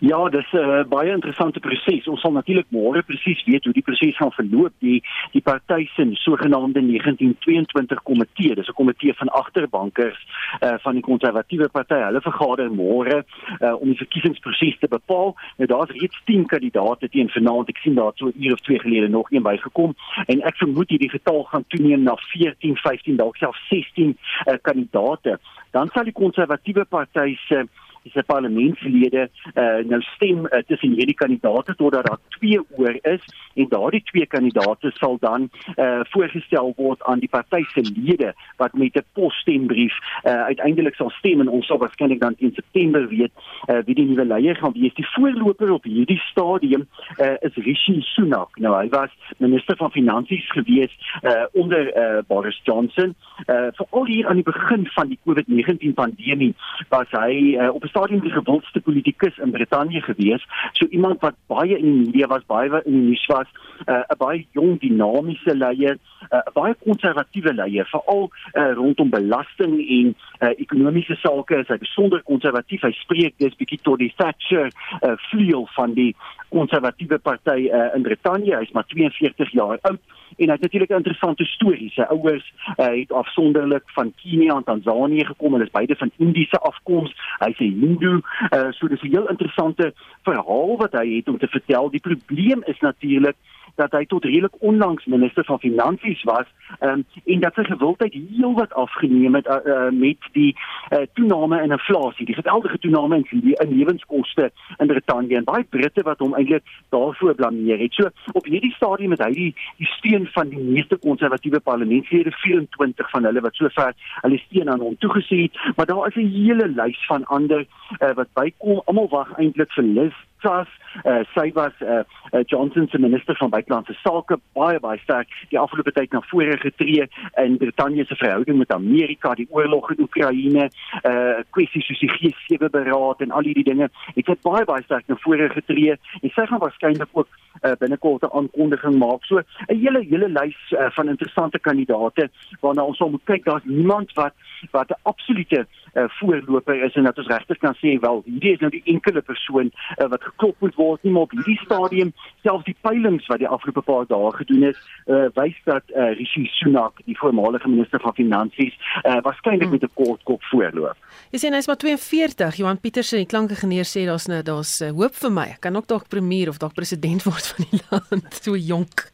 [0.01, 2.07] Ja, dis 'n uh, baie interessante proses.
[2.07, 4.73] Ons sal natuurlik môre presies weet hoe die proses gaan verloop.
[4.79, 10.27] Die die party se sogenaamde 1922 komitee, dis 'n komitee van agterbankers
[10.61, 11.95] uh, van die konservatiewe party.
[11.95, 13.25] Hulle vergader môre
[13.61, 15.35] uh, om die verkiesingsproses te bepaal.
[15.57, 17.69] Nou daar's reeds 10 kandidaate teen vanaand.
[17.69, 19.95] Ek sien daar so 'n uur of twee gelede nog een bygekom
[20.27, 25.39] en ek vermoed hierdie getal gaan toeneem na 14, 15, dalk selfs 16 uh, kandidaate.
[25.71, 27.65] Dan sal die konservatiewe party se uh,
[28.13, 33.69] se parlementslede uh, nou stem uh, tussen hierdie kandidaate totdat daar twee oor is en
[33.69, 38.97] daardie twee kandidaate sal dan uh, voorgestel word aan die party se lede wat met
[38.97, 43.33] 'n posstembrief uh, uiteindelik sal stem en ons sal waarskynlik dan in September weet
[43.69, 44.95] uh, wie die nuwe leier gaan wees.
[44.95, 46.87] Die voorloper op hierdie stadium
[47.19, 48.59] uh, is Rishi Sunak.
[48.59, 50.93] Nou hy was minister van finansies gewees
[51.23, 53.15] uh, onder uh, Boris Johnson.
[53.47, 56.55] Uh, Veral hier aan die begin van die COVID-19 pandemie
[56.89, 60.45] was hy uh, op stadium die gewildste politikus in Brittanje gewees.
[60.73, 63.49] So iemand wat baie in die media was, baie in die nuus was,
[63.87, 69.11] uh, 'n uh, baie jong dinamiese leier, 'n uh, baie konservatiewe leier, veral uh, rondom
[69.11, 72.83] belasting en uh, ekonomiese sake is hy besonder konservatief.
[72.83, 76.13] Hy spreek dis bietjie tot die Thatcher uh, vleuel van die
[76.49, 78.57] konservatiewe party uh, in Brittanje.
[78.57, 80.01] Hy's maar 42 jaar oud
[80.37, 81.91] en hy het natuurlik 'n interessante storie.
[81.91, 85.53] Sy ouers uh, het afsonderlik van Kenia en Tansanië gekom.
[85.53, 87.15] Hulle is beide van Indiese afkoms.
[87.39, 88.21] Hy's 'n Hindu.
[88.51, 91.91] Uh, so dis 'n heel interessante verhaal wat hy het om te vertel.
[91.91, 93.37] Die probleem is natuurlik
[93.77, 96.47] dat hy tot redelik onlangs minister van finansies was
[96.81, 101.75] um, en dat sy gewildheid heelwat afgeneem het uh, uh, met die uh, toename in
[101.77, 106.35] inflasie, die geweldige toename in die in lewenskoste in Brittanje en baie Britte wat hom
[106.35, 107.95] eintlik daarvoor blameer het.
[107.95, 113.11] So op hierdie stadium het hy die, die steun van die meeste konservatiewe parlementslede 24
[113.11, 116.69] van hulle wat sover hulle steun aan hom toegesê het, maar daar is 'n hele
[116.69, 117.67] lys van ander
[118.01, 118.83] uh, wat bykom.
[118.85, 120.69] Almal wag eintlik vir Liz Truss.
[121.05, 125.59] Uh, sy was uh, uh, Johnson se minister van buitelandse sake baie baie sterk die
[125.59, 127.09] afgelope tyd na vore getree
[127.43, 130.69] in Brittanje se verhouding met Amerika, die oorlog in Oekraïne,
[131.03, 133.91] uh kwessies soos die G7 beraad en al hierdie dinge.
[134.15, 137.29] Ek het baie baie sterk na vore getree en sy gaan waarskynlik ook
[137.63, 139.25] uh, binnekort 'n aankondiging maak.
[139.25, 143.45] So 'n hele hele lys uh, van interessante kandidaate waarna ons moet kyk.
[143.45, 144.35] Daar's niemand wat
[144.71, 145.67] wat 'n absolute
[145.97, 149.21] uh, voorloper is en dat ons regtig kan sê wel hierdie is nou die enkele
[149.21, 153.39] persoon uh, wat geklop moet word nie maar op hierdie stadium selfs die peilings wat
[153.39, 158.01] die afgelope paar dae gedoen is uh, wys dat uh, Rishi Sunak die voormalige minister
[158.01, 160.97] van finansies uh, waarskynlik met 'n kort kop voorloop.
[161.33, 162.57] Jy sê hy's maar 42.
[162.57, 165.47] Johan Pieterse, die klankingenieur sê daar's nou daar's uh, hoop vir my.
[165.57, 169.11] Ek kan ook dalk premier of dalk president word van die land so jonk.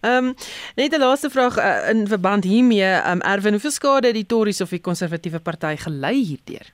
[0.00, 0.34] Ehm um,
[0.74, 4.26] net 'n laaste vraag uh, in verband hiermee, ehm um, Erwin, hoeveel skade het die
[4.26, 6.72] Tories of die konservatiewe party gelei hierdeur?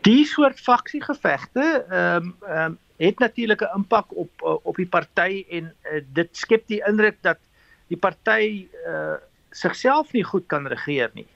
[0.00, 4.86] Die soort faksiegevegte ehm um, ehm um, het natuurlik 'n impak op uh, op die
[4.86, 7.38] party en uh, dit skep die indruk dat
[7.86, 9.14] die party uh,
[9.50, 11.26] sigself nie goed kan regeer nie.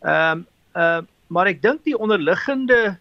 [0.00, 2.98] Ehm um, ehm uh, maar ek dink die onderliggende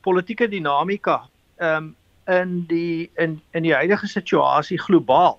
[0.00, 1.94] politieke dinamika ehm um,
[2.26, 5.38] in die in in die huidige situasie globaal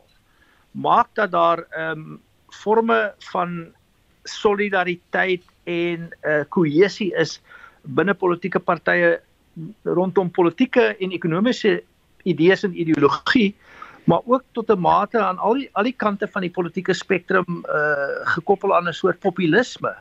[0.71, 3.73] maak dat daar ehm um, forme van
[4.23, 7.41] solidariteit en uh, kohesie is
[7.81, 9.19] binne politieke partye
[9.83, 11.81] rondom politieke en ekonomiese
[12.23, 13.55] idees en ideologie
[14.07, 17.63] maar ook tot 'n mate aan al die al die kante van die politieke spektrum
[17.67, 19.95] uh gekoppel aan 'n soort populisme.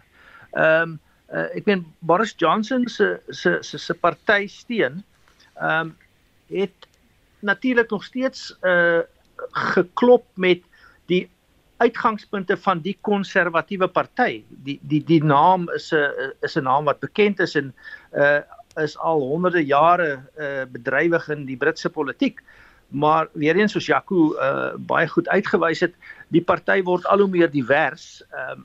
[0.53, 1.01] Ehm um,
[1.33, 5.05] uh, ek meen Boris Johnson se se se se party steun
[5.55, 5.97] ehm um,
[6.49, 6.89] het
[7.41, 9.01] natuurlik nog steeds uh
[9.53, 10.63] geklop met
[11.07, 11.29] die
[11.77, 14.45] uitgangspunte van die konservatiewe party.
[14.49, 17.75] Die die die naam is 'n is 'n naam wat bekend is en
[18.15, 18.41] uh
[18.77, 22.43] is al honderde jare uh bedrywig in die Britse politiek.
[22.89, 25.95] Maar weer eens soos Jaco uh baie goed uitgewys het,
[26.29, 28.23] die party word al hoe meer divers.
[28.31, 28.65] Ehm uh,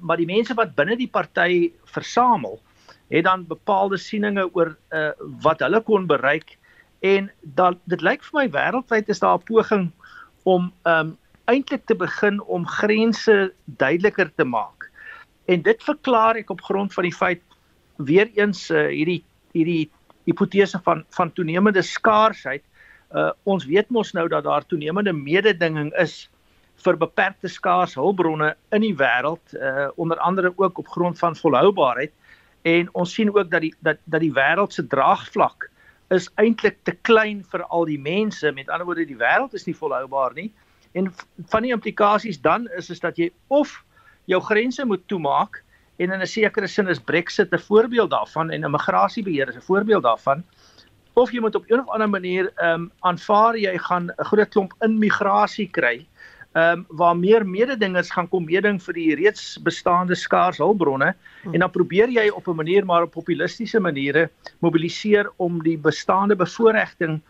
[0.00, 2.60] maar die mense wat binne die party versamel,
[3.08, 5.10] het dan bepaalde sieninge oor uh
[5.42, 6.56] wat hulle kon bereik
[7.00, 9.90] en dat dit lyk vir my wêreldwyd is daar 'n poging
[10.44, 14.90] om um eintlik te begin om grense duideliker te maak.
[15.44, 17.42] En dit verklaar ek op grond van die feit
[17.96, 19.90] weer eens uh, hierdie hierdie
[20.24, 22.62] hipotese van van toenemende skaarsheid.
[23.10, 26.28] Uh ons weet mos nou dat daar toenemende mededinging is
[26.84, 32.12] vir beperkte skaars hulpbronne in die wêreld, uh onder andere ook op grond van volhoubaarheid
[32.62, 35.69] en ons sien ook dat die dat dat die wêreld se draagvlak
[36.10, 38.52] is eintlik te klein vir al die mense.
[38.52, 40.50] Met ander woorde, die wêreld is nie volhoubaar nie.
[40.92, 41.12] En
[41.52, 43.84] van die implikasies dan is is dat jy of
[44.30, 45.62] jou grense moet toemaak
[46.00, 50.02] en in 'n sekere sin is Brexit 'n voorbeeld daarvan en immigrasiebeheer is 'n voorbeeld
[50.02, 50.44] daarvan
[51.14, 54.48] of jy moet op 'n of ander manier ehm um, aanvaar jy gaan 'n groot
[54.48, 56.06] klomp immigrasie kry
[56.52, 61.54] ehm um, waar meer mededingers gaan kom meeding vir die reeds bestaande skaars hulpbronne hmm.
[61.54, 66.36] en dan probeer jy op 'n manier maar op populistiese maniere mobiliseer om die bestaande
[66.36, 67.20] bevoordiging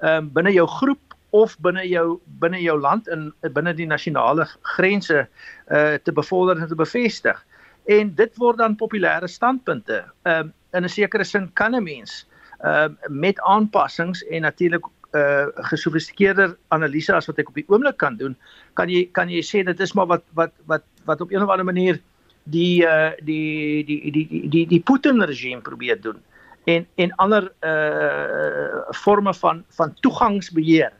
[0.00, 4.46] ehm um, binne jou groep of binne jou binne jou land in binne die nasionale
[4.76, 5.26] grense
[5.70, 7.46] uh te bevorder en te bevestig.
[7.84, 10.04] En dit word dan populêre standpunte.
[10.22, 12.26] Ehm um, in 'n sekere sin kan 'n mens
[12.64, 17.98] ehm uh, met aanpassings en natuurlik uh gesofistikeerde analise as wat ek op die oomblik
[17.98, 18.36] kan doen,
[18.74, 21.50] kan jy kan jy sê dit is maar wat wat wat wat op 'n of
[21.50, 22.00] ander manier
[22.44, 26.20] die uh die die die die die, die Putin regime probeer doen
[26.64, 30.92] en en ander uh forme van van toegangsbeheer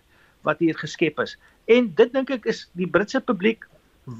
[0.42, 1.36] wat hier geskep is.
[1.64, 3.66] En dit dink ek is die Britse publiek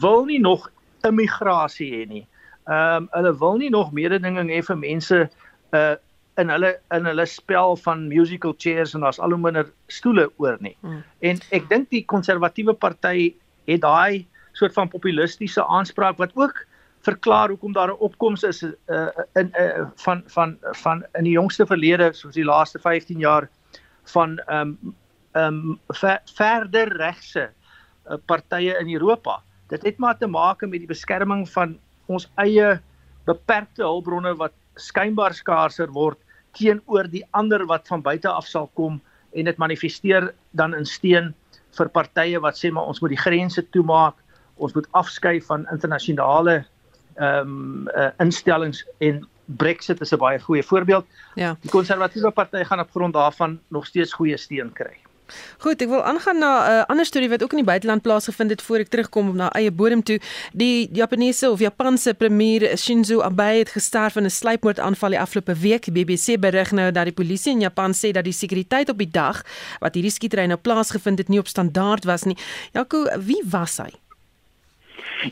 [0.01, 0.71] wil nie nog
[1.07, 2.27] immigrasie hê nie.
[2.69, 5.29] Ehm um, hulle wil nie nog mededinging hê vir mense
[5.73, 5.97] uh
[6.41, 10.59] in hulle in hulle spel van musical chairs en daar's al hoe minder stoele oor
[10.61, 10.77] nie.
[10.81, 11.03] Hmm.
[11.21, 13.33] En ek dink die konservatiewe party
[13.69, 14.27] het daai
[14.59, 16.65] soort van populistiese aanspraak wat ook
[17.07, 21.67] verklaar hoekom daar 'n opkoms is uh, in uh, van van van in die jongste
[21.67, 23.49] verlede soos die laaste 15 jaar
[24.05, 24.95] van ehm um,
[25.33, 27.51] ehm um, ver, verder regse
[28.11, 29.43] uh, partye in Europa.
[29.69, 32.81] Dit het maar te maak met die beskerming van ons eie
[33.25, 36.19] beperkte hulpbronne wat skynbaar skaarser word
[36.59, 39.01] teenoor die ander wat van buite af sal kom
[39.33, 41.35] en dit manifesteer dan in steen
[41.79, 44.17] vir partye wat sê maar ons moet die grense toemaak,
[44.57, 46.65] ons moet afskei van internasionale
[47.21, 49.27] ehm um, uh, instellings en
[49.59, 51.07] Brexit is 'n baie goeie voorbeeld.
[51.35, 51.57] Ja.
[51.61, 54.97] Die konservatiewe party gaan op grond daarvan nog steeds goeie steun kry.
[55.59, 58.51] Goed, ek wil aangaan na 'n uh, ander storie wat ook in die buiteland plaasgevind
[58.51, 60.21] het voor ek terugkom op na eie bodem toe.
[60.53, 65.85] Die Japaneese of Japanse premier Shinzo Abe het gesterf in 'n sluipmoordaanval die afgelope week.
[65.85, 69.11] Die BBC berig nou dat die polisie in Japan sê dat die sekuriteit op die
[69.11, 69.43] dag
[69.81, 72.37] wat hierdie skietery nou plaasgevind het nie op standaard was nie.
[72.73, 73.91] Jaco, wie was hy?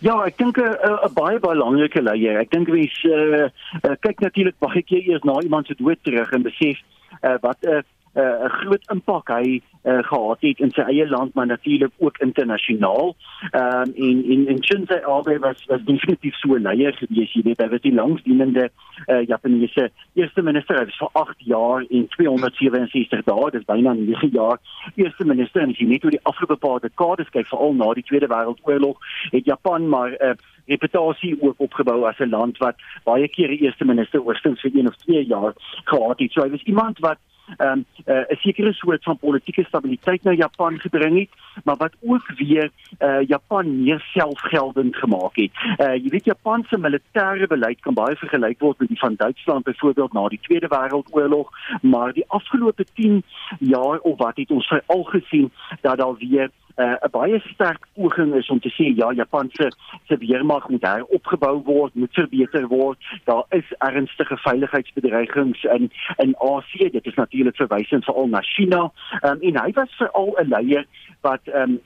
[0.04, 2.38] Ja, ek dink 'n uh, 'n baie belangrike leier.
[2.40, 3.48] Ek dink mense uh,
[3.82, 6.76] uh, kyk natuurlik baie keer eers na iemand se dood terug en besef
[7.22, 7.82] uh, wat 'n uh,
[8.14, 12.18] 'n uh, groot impak hy uh, gehad het in sy eie land maar natuurlik ook
[12.18, 13.14] internasionaal.
[13.50, 17.42] Ehm um, en en en Shinzo Abe was was definitief so 'n leier gewees, jy
[17.42, 18.70] weet, hy was die langsdienende
[19.06, 24.28] uh, Japaneese eerste minister hy was vir 8 jaar en 267 dae, dis byna 9
[24.32, 24.58] jaar
[24.94, 28.02] eerste minister en as jy net oor die afgelope paar dekades kyk, veral na die
[28.02, 28.96] Tweede Wêreldoorlog,
[29.30, 30.34] het Japan maar 'n uh,
[30.68, 34.88] reputasie ook opgebou as 'n land wat baie keer die eerste minister oorstens vir 1
[34.88, 35.52] of 2 jaar
[35.84, 36.32] gehad het.
[36.32, 37.18] So hy was iemand wat
[37.58, 41.28] um, uh, 'n sekere soort van politieke stabiliteit na Japan gebring het,
[41.64, 45.50] maar wat ook weer uh, Japan meer selfgeldend gemaak het.
[45.78, 49.64] Uh, jy weet Japan se militêre beleid kan baie vergelyk word met die van Duitsland
[49.64, 51.50] byvoorbeeld na die Tweede Wêreldoorlog,
[51.82, 53.22] maar die afgelope 10
[53.58, 58.48] jaar of wat het ons veral gesien dat daar weer 'n baie sterk poging is
[58.48, 59.70] om te sê ja, Japan se
[60.06, 62.98] se weermag moet heropgebou word, moet verbeter word.
[63.24, 66.90] Daar is ernstige veiligheidsbedreigings in in Asië.
[66.90, 68.92] Dit is natuurlik verwysend veral na China.
[69.22, 70.86] Um, en hy was veral 'n leier
[71.20, 71.80] wat um,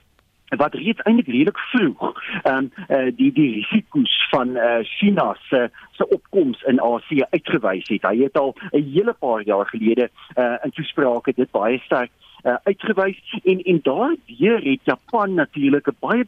[0.56, 5.70] wat reeds eintlik redelik vroeg ehm um, uh, die die risiko's van uh, China se
[5.92, 8.02] se opkoms in Asië uitgewys het.
[8.02, 12.10] Hy het al 'n hele paar jaar gelede uh, in toesprake dit baie sterk
[12.42, 16.26] uh, uitgewys en en daardeur het Japan natuurlik 'n baie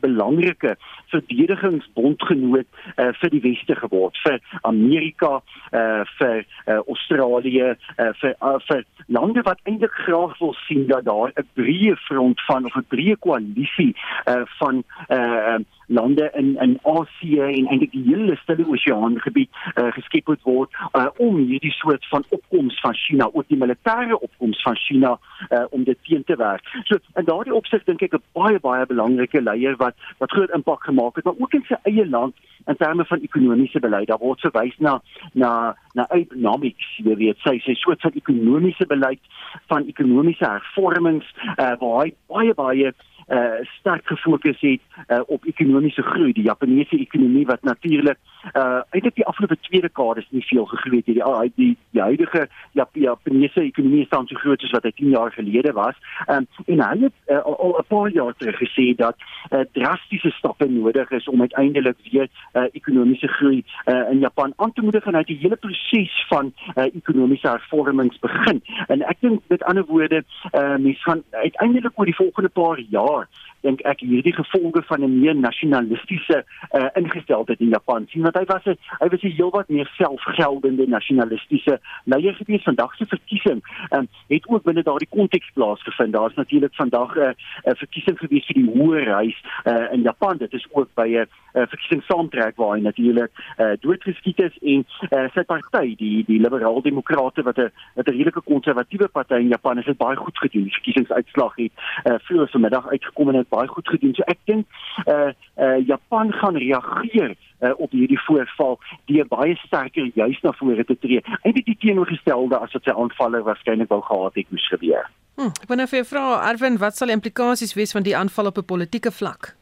[0.00, 5.40] belangrike verdedigingsbondgenoot uh, vir die weste geword vir Amerika
[5.72, 11.04] uh, vir uh, Australië uh, vir uh, vir lande wat eintlik graag wil sien dat
[11.04, 15.58] daar 'n breë front van of 'n breë koalisie uh, van uh,
[15.90, 20.76] lande in in Asië en eintlik die hele stille oseaan gebied uh, geskep moet word
[20.92, 25.16] uh, om hierdie soort van opkoms van China, ook die militêre opkoms van China
[25.48, 26.66] uh, om dit teen te werk.
[26.84, 30.84] So in daardie opsig dink ek 'n baie baie belangrike leier wat wat groot impak
[30.84, 32.34] gemaak het, maar ook in sy eie land
[32.66, 34.08] in terme van ekonomiese beleid.
[34.08, 35.00] Daar word verwys na
[35.32, 39.20] na na economics, jy weet, sy sê soort van ekonomiese beleid
[39.66, 41.26] van ekonomiese hervormings
[41.58, 42.92] uh, waar hy baie baie
[43.30, 48.18] uh, sterk gefokus het uh, op ekonomiese groei, die Japaneese ekonomie wat natuurlik
[48.56, 52.46] uh eintlik die afgelope twee dekades nie veel gegroei het hierdie die die, die huidige
[52.72, 55.98] Jap Japaneese ekonomie staan so groot soos wat hy 10 jaar gelede was.
[56.26, 59.16] Um, en hy het uh, al 'n paar jaar terug gesê dat
[59.50, 64.72] uh, drastiese stappe nodig is om uiteindelik weer uh, ekonomiese groei uh, in Japan aan
[64.72, 68.62] te moedig en het die hele proses van uh, ekonomiese hervormings begin.
[68.86, 73.19] En ek dink met ander woorde uh, mense gaan uiteindelik oor die volgende paar jaar
[73.20, 78.06] balance dink ek hierdie gevolge van 'n meer nasionalistiese uh, ingesteldheid in Japan.
[78.08, 82.62] sien want hy was 'n hy was 'n heelwat meer selfgeldende nasionalistiese leier gewees.
[82.62, 86.12] Vandag se verkiesing um, het ook binne daardie konteks plaasgevind.
[86.12, 87.28] Daar's natuurlik vandag 'n uh,
[87.64, 90.36] uh, verkiesing gewees vir die hoë reis uh, in Japan.
[90.36, 94.84] Dit is ook by 'n uh, verkiesing saamtrek waar hy natuurlik uh, doodgeskiet is en
[95.10, 99.48] uh, sy party die die liberaal demokrate wat 'n wat 'n redelike konservatiewe party in
[99.48, 100.62] Japan is het baie goed gedoen.
[100.62, 101.72] Die verkiesingsuitslag het
[102.04, 104.14] uh, vroeër vanmiddag uitgekom en baie goed gedoen.
[104.14, 104.66] So ek dink
[105.04, 108.78] eh uh, eh uh, Japan gaan reageer uh, op hierdie voorval
[109.10, 111.22] deur baie sterker juis na vore te tree.
[111.42, 115.08] Eintlik die teenoorgestelde as wat sy aanvalle waarskynlik wou gehad het moes gebeur.
[115.40, 118.58] Hm, ek wonder vir vrou Arvin, wat sal die implikasies wees van die aanval op
[118.58, 119.54] 'n politieke vlak?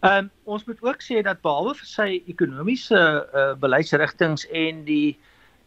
[0.00, 5.18] Ehm um, ons moet ook sê dat behalwe vir sy ekonomiese uh, beleidsrigtinge en die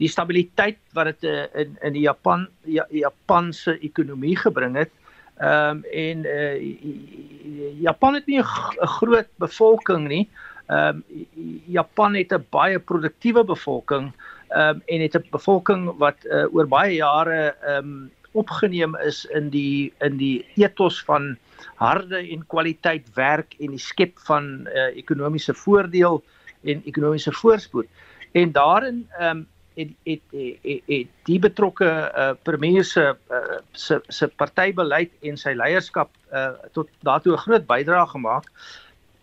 [0.02, 4.90] die stabiliteit wat dit uh, in in die Japan ja, Japanse ekonomie gebring het,
[5.38, 10.30] Ehm um, en uh, Japan het nie 'n groot bevolking nie.
[10.68, 11.28] Ehm um,
[11.66, 14.14] Japan het 'n baie produktiewe bevolking
[14.50, 19.26] ehm um, en het 'n bevolking wat uh, oor baie jare ehm um, opgeneem is
[19.26, 21.38] in die in die ethos van
[21.76, 26.24] harde en kwaliteit werk en die skep van uh, ekonomiese voordeel
[26.64, 27.88] en ekonomiese voorspoed.
[28.32, 33.60] En daarin ehm um, het het, het, het, het die betrokke uh, premier se uh,
[33.72, 38.50] se se partybeleid en sy leierskap uh, tot daartoe 'n groot bydrae gemaak.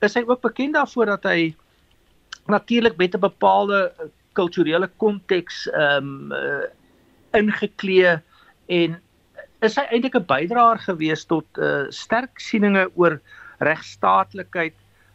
[0.01, 1.55] Is hy ook bekend daarvoor dat hy
[2.47, 3.93] natuurlik met 'n bepaalde
[4.33, 6.67] kulturele konteks ehm um, uh,
[7.33, 8.19] ingeklee
[8.67, 9.01] en
[9.61, 13.21] is hy eintlik 'n bydraer gewees tot uh, sterk sieninge oor
[13.59, 14.75] regstaatlikheid,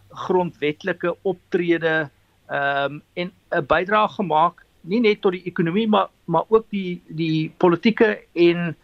[0.10, 2.10] grondwetlike optrede
[2.48, 7.02] ehm um, en 'n bydrae gemaak nie net tot die ekonomie maar maar ook die
[7.08, 8.76] die politieke en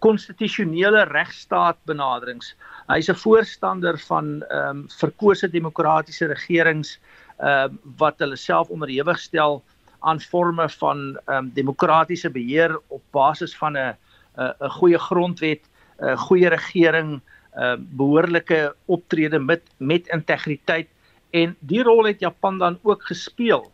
[0.00, 2.54] konstitusionele regstaat benaderings.
[2.88, 6.98] Hy's 'n voorstander van ehm um, verkose demokratiese regerings
[7.38, 9.62] ehm um, wat hulle self onderhewig stel
[10.00, 13.96] aan forme van ehm um, demokratiese beheer op basis van 'n
[14.36, 15.62] 'n goeie grondwet,
[15.98, 20.88] 'n goeie regering, 'n uh, behoorlike optrede met met integriteit
[21.30, 23.72] en die rol het Japan dan ook gespeel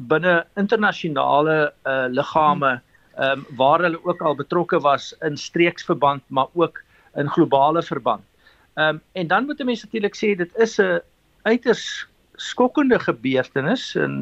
[0.00, 2.80] binne internasionale uh, liggame
[3.18, 6.82] um, waar hulle ook al betrokke was in streeksverband maar ook
[7.14, 8.22] in globale verband.
[8.74, 11.00] Ehm um, en dan moet 'n mens natuurlik sê dit is 'n
[11.42, 12.06] uiters
[12.38, 14.14] skokkende gebeurtenis en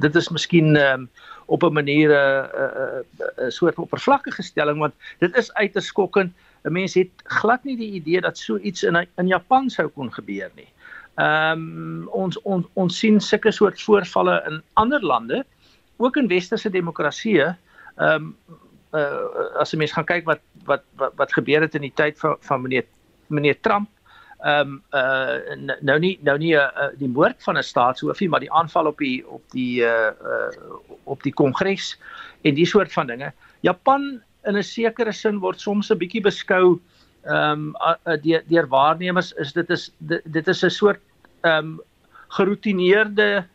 [0.00, 1.08] dit is miskien um,
[1.46, 3.04] op 'n manier 'n
[3.46, 6.32] 'n soort oppervlakkige stelling want dit is uiters skokkend.
[6.64, 10.12] 'n Mens het glad nie die idee dat so iets in in Japan sou kon
[10.12, 10.68] gebeur nie.
[11.18, 15.42] Ehm um, ons ons ons sien sulke soort voorvalle in ander lande,
[15.98, 17.48] ook in westerse demokratieë.
[17.98, 18.58] Ehm um,
[18.94, 22.18] uh, as jy mens gaan kyk wat wat wat wat gebeur het in die tyd
[22.22, 22.86] van van meneer
[23.34, 23.90] meneer Trump.
[24.46, 28.52] Ehm um, uh nou nie nou nie uh, die moord van 'n staatshoofie, maar die
[28.52, 31.96] aanval op die op die uh, uh op die kongres
[32.46, 33.32] en die soort van dinge.
[33.60, 36.78] Japan in 'n sekere sin word soms 'n bietjie beskou
[37.26, 41.00] ehm um, deur deur waarnemers is dit is dit, dit is 'n soort
[41.40, 41.80] ehm um,
[42.28, 43.46] geroutineerde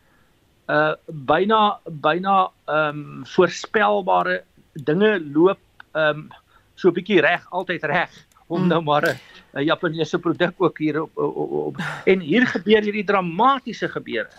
[0.67, 5.59] uh byna byna ehm um, voorspelbare dinge loop
[5.91, 6.29] ehm um,
[6.75, 8.11] so 'n bietjie reg, altyd reg
[8.47, 8.67] om mm.
[8.67, 9.19] nou maar
[9.53, 14.29] 'n Japaneese produk ook hier op, op, op, en hier gebeur hierdie dramatiese gebeure.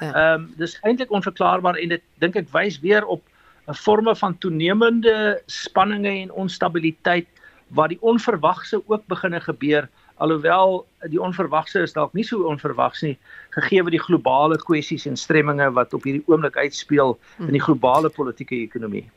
[0.00, 0.12] Ja.
[0.12, 3.22] Ehm um, dis eintlik onverklaarbaar en dit dink ek wys weer op
[3.68, 7.28] 'n vorme van toenemende spanninge en onstabiliteit
[7.68, 13.16] wat die onverwagse ook begine gebeur alhoewel die onverwagse is dalk nie so onverwags nie
[13.56, 18.10] gegee word die globale kwessies en stremminge wat op hierdie oomblik uitspeel in die globale
[18.10, 19.08] politieke ekonomie.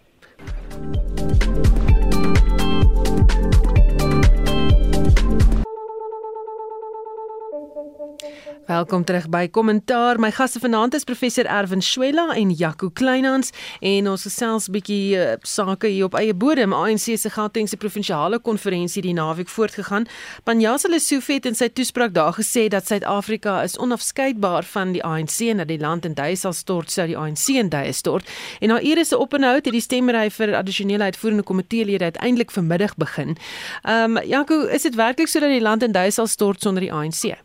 [8.65, 10.17] Welkom terug by Kommentaar.
[10.17, 15.35] My gaste vanaand is professor Erwin Swela en Jaco Kleinhans en ons gesels bietjie uh,
[15.45, 16.73] sake hier op eie bodem.
[16.73, 20.07] ANC se Gautengse provinsiale konferensie die naweek voortgegaan.
[20.49, 25.45] Panjasa Lesofie het in sy toespraak daar gesê dat Suid-Afrika is onafskeidbaar van die ANC
[25.45, 28.25] en dat die land in duie sal stort sou die ANC in duie stort.
[28.65, 33.37] En na ure se openhoud het die stemmery vir addisionele uitvoerende komiteelede uiteindelik vanmiddag begin.
[33.83, 36.81] Ehm um, Jaco, is dit werklik so dat die land in duie sal stort sonder
[36.81, 37.44] die ANC?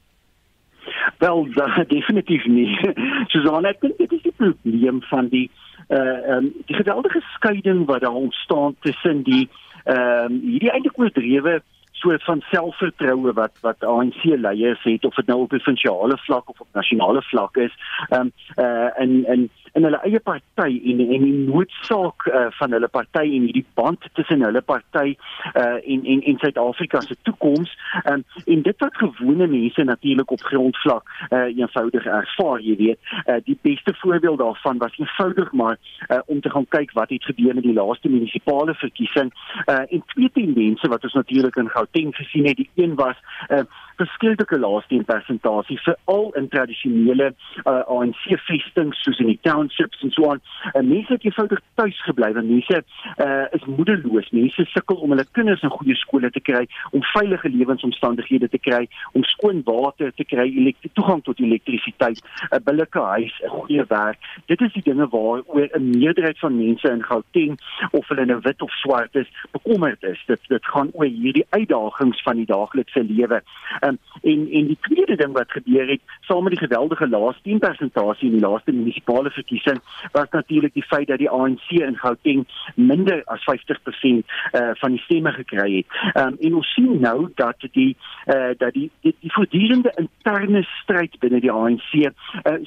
[1.19, 2.79] Wel, da, definitief nie.
[3.33, 5.49] Susan, ek dink dit is die probleem van die
[5.91, 9.49] uh um, die geweldige skeiding wat daar ontstaan tussen die
[9.85, 11.61] ehm um, hierdie eintlik oordrewe
[12.01, 16.61] soort van selfvertroue wat wat ANC leiers het of dit nou op provinsiale vlak of
[16.61, 17.75] op nasionale vlak is.
[18.09, 18.33] Ehm um,
[18.65, 23.25] uh in in in hulle eie party en en die noodsaak uh, van hulle party
[23.37, 25.17] en hierdie band tussen hulle party
[25.55, 27.73] uh, en en en Suid-Afrika se toekoms
[28.05, 32.99] um, en dit wat gewone mense natuurlik op grondvlak uh, eenvoudig ervaar jy weet.
[33.27, 35.77] Uh, die beste voorbeeld daarvan was eenvoudig maar
[36.09, 39.33] uh, om te gaan kyk wat het gebeur met die laaste munisipale verkiesing.
[39.67, 42.57] Uh, en twee tendense wat ons natuurlik in Gauteng gesien het.
[42.57, 43.17] Die een was
[43.49, 43.63] uh,
[44.01, 47.31] verskillende laaste persentasie veral in tradisionele
[47.65, 50.43] uh, ANC vestings soos in die townships en so aan.
[50.73, 54.31] En mense het eenvoudig tuis gebly want mense uh, is moedeloos.
[54.37, 56.65] Mense sukkel om hulle kinders in goeie skole te kry,
[56.97, 58.83] om veilige lewensomstandighede te kry,
[59.13, 60.49] om skoon water te kry,
[60.97, 62.21] toegang tot elektrisiteit,
[62.51, 64.19] 'n billike huis, 'n goeie werk.
[64.47, 67.59] Dit is die dinge waaroor 'n meerderheid van mense in Gauteng
[67.91, 70.23] of hulle nou wit of swart is, bekommerd is.
[70.27, 73.43] Dit dit gaan oor hierdie uitdagings van die daaglikse lewe.
[73.81, 77.43] Uh, Um, en en die tweede ding wat gebeur het, saam met die geweldige laaste
[77.43, 79.81] 10 persentasie in die laaste munisipale verkiesing,
[80.13, 84.21] was natuurlik die feit dat die ANC in Gauteng minder as 50%
[84.53, 85.87] uh, van die stemme gekry het.
[86.15, 91.19] Um, en ons sien nou dat die uh, dat die die, die voortdurende interne stryd
[91.23, 92.13] binne die ANC uh,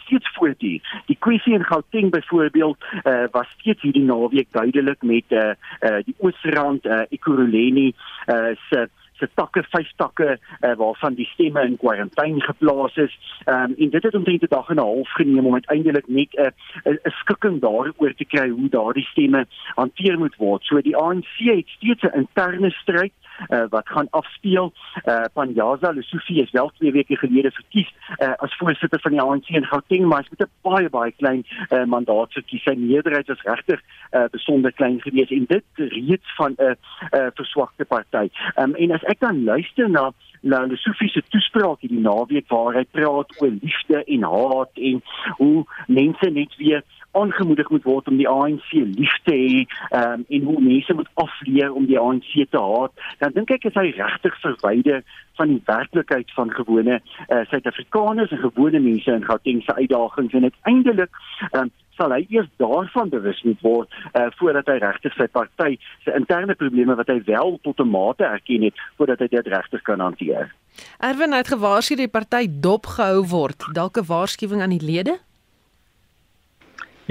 [0.06, 0.82] steeds voortduur.
[1.06, 6.16] Die kwessie in Gauteng byvoorbeeld uh, was steeds hierdie naweek duidelik met uh, uh, die
[6.18, 7.94] Oosrand uh, Ekurhuleni
[8.28, 8.90] uh, se
[9.20, 13.18] se takke, vyf takke uh, waarvan die stemme in kwarantyne geplaas is.
[13.46, 16.32] Ehm um, en dit het omtrent 'n dag en 'n half geneem om uiteindelik net
[16.34, 16.52] 'n
[16.86, 19.46] uh, 'n skikking daaroor te kry hoe daardie stemme
[19.76, 20.64] hanteer moet word.
[20.64, 23.14] So die ANC het steeds 'n interne stryd
[23.50, 24.74] uh, wat gaan afspeel.
[25.06, 29.48] Uh, Panjaza Lesufi is wel twee weke gelede verkies uh, as voorsitter van die ANC
[29.48, 32.64] in Gauteng, maar hy het 'n baie baie klein uh, mandaat verkies.
[32.64, 33.82] Sy meerderheid was regtig
[34.12, 36.76] uh, besonder klein geweest en dit reeds van 'n uh,
[37.12, 38.30] uh, verswakte party.
[38.56, 40.12] Um, en as ek dan luister na
[40.44, 45.00] na Lesufi se toespraak hierdie naweek waar hy praat oor liefde en haat en
[45.38, 49.66] hoe mense net weer aangemoedig moet word om die ANC lief te hê
[50.00, 53.78] um, en hoe mense moet afleer om die ANC te haat, dan dink ek is
[53.80, 55.04] hy regtig verwyder
[55.38, 60.50] van die werklikheid van gewone uh, Suid-Afrikaners en gewone mense in Gauteng se uitdagings en
[60.50, 65.76] uiteindelik um, sal hy eers daarvan bewus moet word uh, voordat hy regtig sy party
[66.06, 69.82] se interne probleme wat hy wel tot 'n mate erken het voordat hy dit regtig
[69.82, 70.54] kan hanteer.
[71.00, 73.70] Erwin het gewaarsku die party dopgehou word.
[73.74, 75.20] Dalk 'n waarskuwing aan die lede?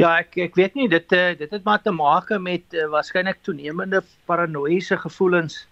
[0.00, 3.42] Ja, ek ek weet nie dit uh, dit het maar te maak met uh, waarskynlik
[3.44, 5.66] toenemende paranoïese gevoelens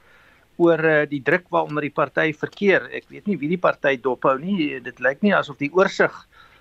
[0.61, 2.85] oor uh, die druk waaronder die party verkeer.
[2.93, 4.77] Ek weet nie wie die party dophou nie.
[4.85, 6.13] Dit lyk nie asof die oorsig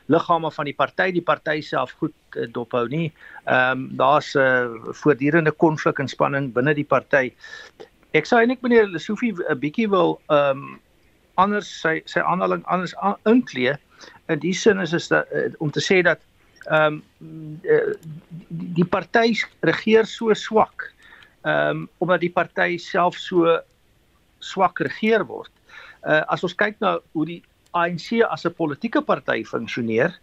[0.08, 3.12] liggame van die party die party self goed uh, dophou nie.
[3.44, 7.34] Ehm um, daar's 'n uh, voortdurende konflik en spanning binne die party.
[8.16, 10.80] Ek sou eintlik meneer Lesofie 'n bietjie wil ehm um,
[11.36, 12.96] anders sy sy aanhaling anders
[13.28, 13.76] inklee.
[14.30, 16.24] In die sin is dit uh, om te sê dat
[16.70, 20.90] ehm um, die, die party regeer so swak.
[21.44, 23.60] Ehm um, omdat die party self so
[24.40, 25.52] swak regeer word.
[26.04, 27.42] Uh as ons kyk na hoe die
[27.74, 30.14] ANC as 'n politieke party funksioneer,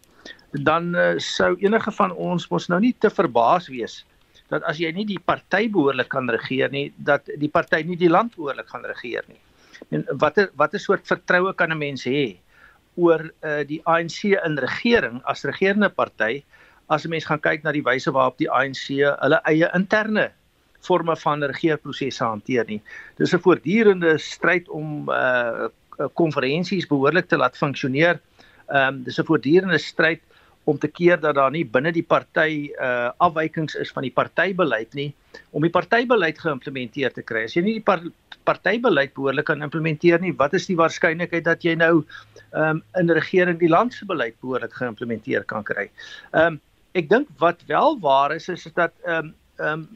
[0.52, 4.04] dan uh, sou enige van ons mos nou nie te verbaas wees
[4.48, 8.10] dat as jy nie die party behoorlik kan regeer nie, dat die party nie die
[8.10, 9.40] land behoorlik gaan regeer nie.
[9.90, 12.38] En watter watter soort vertroue kan 'n mens hê
[12.96, 16.42] oor uh, die ANC in regering as regerende party
[16.88, 18.88] as 'n mens gaan kyk na die wyse waarop die ANC
[19.22, 20.30] hulle eie interne
[20.80, 22.80] forme van regeerprosesse hanteer nie.
[23.18, 25.68] Dis 'n voortdurende stryd om uh
[26.12, 28.20] konferensies behoorlik te laat funksioneer.
[28.68, 30.20] Ehm um, dis 'n voortdurende stryd
[30.66, 34.94] om te keer dat daar nie binne die party uh afwykings is van die partybeleid
[34.98, 35.12] nie
[35.54, 37.44] om die partybeleid geïmplementeer te kry.
[37.46, 38.02] As jy nie die par
[38.46, 43.12] partybeleid behoorlik kan implementeer nie, wat is die waarskynlikheid dat jy nou ehm um, in
[43.18, 45.88] regering die land se beleid behoorlik geïmplementeer kan kry?
[46.32, 46.60] Ehm um,
[46.96, 49.88] ek dink wat wel waar is is dat ehm um, ehm um,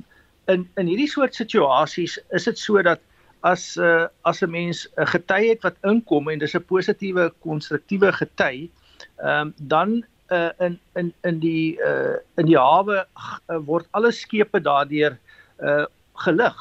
[0.51, 3.03] in in hierdie soort situasies is dit so dat
[3.47, 8.13] as uh, as 'n mens 'n gety het wat inkom en dis 'n positiewe konstruktiewe
[8.13, 8.71] gety,
[9.19, 14.13] ehm um, dan uh, in in in die uh, in die hawe uh, word alle
[14.13, 15.19] skepe daardeur
[15.63, 15.87] uh,
[16.25, 16.61] gelig.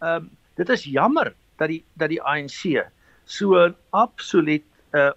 [0.00, 0.30] Ehm um,
[0.60, 2.84] dit is jammer dat die dat die ANC
[3.24, 5.12] so 'n absoluut uh,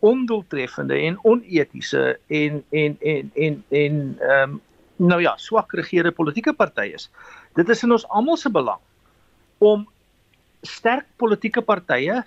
[0.00, 4.60] ondoeltreffende en onetiese en en en en en ehm um,
[4.98, 7.08] nou ja, swak regerende politieke party is.
[7.54, 8.80] Dit is in ons almal se belang
[9.58, 9.86] om
[10.66, 12.22] sterk politieke partye,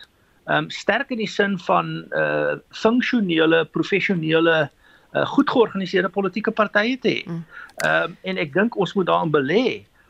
[0.47, 4.69] ehm um, sterk in die sin van uh funksionele, professionele
[5.13, 7.23] uh, goed georganiseerde politieke partye te hê.
[7.25, 7.43] Mm.
[7.85, 9.65] Ehm um, en ek dink ons moet daarin belê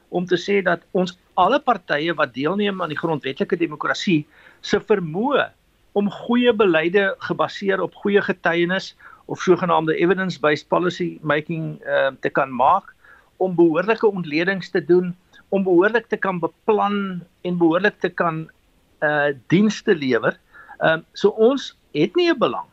[0.10, 4.26] om te sê dat ons alle partye wat deelneem aan die grondwetlike demokrasie
[4.62, 5.47] se vermoë
[5.99, 8.91] om goeie beleide gebaseer op goeie getuienis
[9.32, 12.91] of sogenaamde evidence-based policy making uh, te kan maak
[13.41, 15.16] om behoorlike ontledings te doen,
[15.49, 18.47] om behoorlik te kan beplan en behoorlik te kan
[19.02, 20.38] uh dienste lewer.
[20.80, 22.70] Ehm um, so ons het nie 'n belang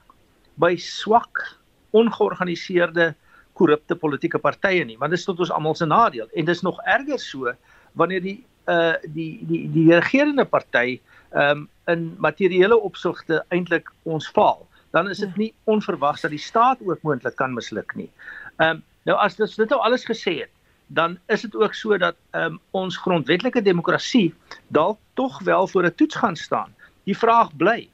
[0.60, 1.57] by swak
[1.90, 3.14] ongeorganiseerde
[3.52, 6.80] korrupte politieke partye nie want dit is tot ons almal se nadeel en dis nog
[6.84, 7.52] erger so
[7.92, 11.00] wanneer die uh die die die regerende party
[11.32, 16.80] um in materiële opsigte eintlik ons faal dan is dit nie onverwags dat die staat
[16.84, 18.08] ook moontlik kan misluk nie.
[18.56, 20.52] Um nou as dit dit nou alles gesê het
[20.88, 24.34] dan is dit ook so dat um ons grondwetlike demokrasie
[24.68, 26.74] dalk tog wel voor 'n toets gaan staan.
[27.04, 27.88] Die vraag bly,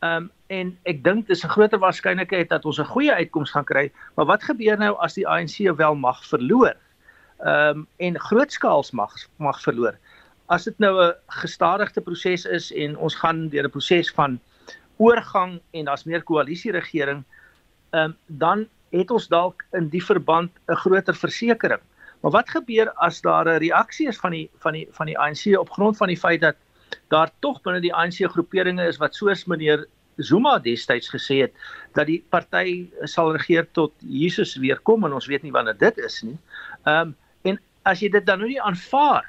[0.00, 3.92] um en ek dink dis 'n groter waarskynlikheid dat ons 'n goeie uitkoms gaan kry,
[4.16, 6.76] maar wat gebeur nou as die ANC wel mag verloor?
[7.40, 9.98] Ehm um, en grootskaals mag mag verloor.
[10.46, 14.40] As dit nou 'n gestadigde proses is en ons gaan deur 'n proses van
[14.96, 17.24] oorgang en daar's meer koalisieregering,
[17.90, 21.80] ehm um, dan het ons dalk in die verband 'n groter versekering.
[22.20, 25.58] Maar wat gebeur as daar 'n reaksie is van die van die van die ANC
[25.58, 26.56] op grond van die feit dat
[27.08, 29.86] daar tog binne die ANC groeperinge is wat soos meneer
[30.16, 31.54] Zuma destyds gesê het
[31.94, 35.98] dat die party sal regeer tot Jesus weer kom en ons weet nie wanneer dit
[35.98, 36.38] is nie.
[36.84, 39.26] Ehm um, en as jy dit dan nou nie aanvaar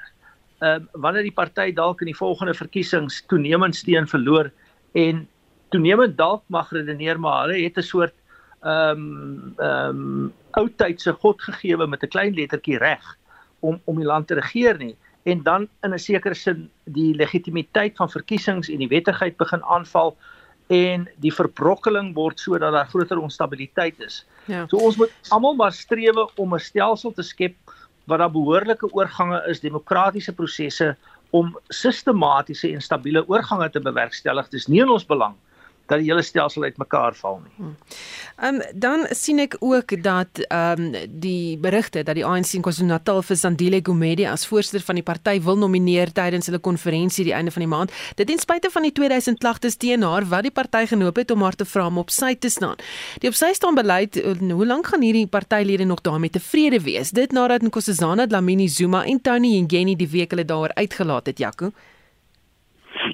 [0.60, 4.50] ehm uh, wanneer die party dalk in die volgende verkiesings toenemend steun verloor
[4.92, 5.26] en
[5.68, 8.14] toenemend dalk mag redeneer maar hulle het 'n soort
[8.62, 13.16] ehm um, ehm um, oudtydse godgegewe met 'n klein lettertjie reg
[13.60, 17.96] om om die land te regeer nie en dan in 'n sekere sin die legitimiteit
[17.96, 20.16] van verkiesings en die wettigheid begin aanval
[20.72, 24.24] en die verbrokkeling word sodat daar groter onstabiliteit is.
[24.50, 24.64] Ja.
[24.70, 27.56] So ons moet almal maar strewe om 'n stelsel te skep
[28.06, 30.96] waar daar behoorlike oorgange is, demokratiese prosesse
[31.30, 34.48] om sistematiese en stabiele oorgange te bewerkstellig.
[34.48, 35.34] Dis nie in ons belang
[35.86, 37.70] dat die hele stelsel uitmekaar val nie.
[38.36, 42.62] Ehm um, dan sien ek ook dat ehm um, die berigte dat die ANC in
[42.62, 47.34] KwaZulu-Natal vir Sandile Gumede as voorsitter van die party wil nomineer tydens hulle konferensie die
[47.34, 47.92] einde van die maand.
[48.14, 51.42] Dit ten spyte van die 2000 klagtes teen haar wat die party genoop het om
[51.42, 52.76] haar te vra om op sy te staan.
[53.20, 57.10] Die op sy staan beleid, hoe lank gaan hierdie partylede nog daarmee tevrede wees?
[57.10, 61.72] Dit nadat Nkosazana Dlamini Zuma en Tony Ngeni die week hulle daaroor uitgelaat het, Jaco.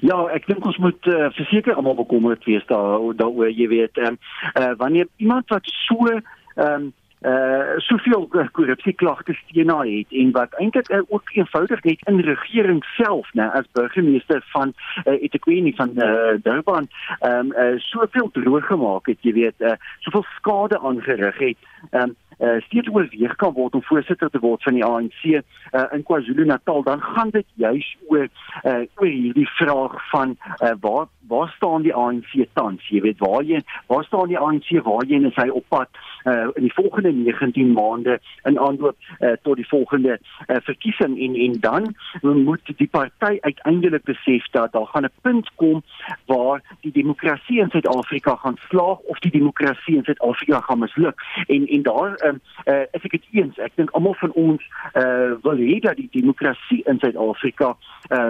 [0.01, 4.17] Ja, ek dink ons moet uh, verseker almal bekommerd wees daar daaroor, jy weet, ehm
[4.57, 6.21] uh, wanneer iemand wat so ehm
[6.57, 6.91] um,
[7.23, 12.19] uh soveel korrupsie klagtes teen haar het en wat eintlik uh, ook eenvoudig net in
[12.19, 14.73] regering self nê as burgemeester van
[15.05, 16.89] uh, eThekwini van uh, Durban
[17.19, 22.15] ehm um, uh, soveel droog gemaak het jy weet uh, soveel skade aangerig het um,
[22.39, 26.03] uh, steeds oorweeg kan word om voorsitter te word van die ANC uh, eh, in
[26.03, 26.83] KwaZulu-Natal.
[26.83, 31.93] Dan gaan dit juis oor uh, oor hierdie vraag van uh, waar waar staan die
[31.95, 32.83] ANC tans?
[32.91, 35.89] Jy weet waar jy waar staan die ANC waar jy is hy op pad
[36.27, 41.15] uh, in die volgende 19 maande in aanloop uh, tot die volgende uh, verkiesing?
[41.15, 45.83] En en dan moet die party uiteindelik besef dat daar gaan 'n punt kom
[46.25, 51.21] waar die demokrasie in Suid-Afrika gaan slaag of die demokrasie in Suid-Afrika gaan misluk.
[51.47, 52.33] En en daar uh,
[52.65, 53.57] uh, is ek dit eens.
[53.57, 54.63] Ek dink almal van ons
[54.93, 57.75] uh, wil hê dat die demokrasie in Suid-Afrika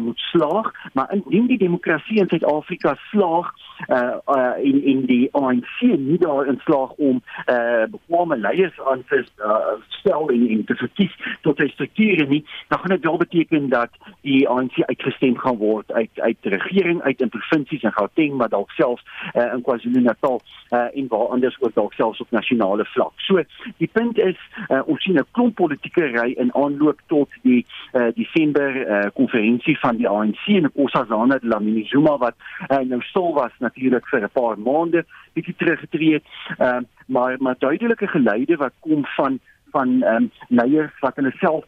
[0.03, 3.49] moet slaag, maar indien die demokrasie in Suid-Afrika slaag
[3.87, 9.03] uh, uh, in in die ANC nie daar in slaag om uh, bekwame leiers aan
[9.07, 13.17] te uh, stel en in te verkies tot hy strukture nie, dan gaan dit wel
[13.17, 13.89] beteken dat
[14.21, 18.49] die ANC uitgestem gaan word uit uit die regering uit in provinsies en Gauteng maar
[18.49, 23.13] dalk selfs uh, in KwaZulu-Natal uh, en waar anders ook dalk selfs op nasionale vlak.
[23.17, 23.32] So
[23.77, 28.07] die punt is uh, ons sien 'n klomp politieke ry in aanloop tot die uh,
[28.15, 32.35] Desember uh, konferensie van die ANC en Nkosazana Dlamini Zuma wat
[32.69, 36.25] uh, nou stil was natuurlik vir 'n paar maande bietjie teruggetree het.
[36.59, 39.39] Uh, maar maar duidelike geleide wat kom van
[39.75, 41.65] van ehm um, leiers wat hulle self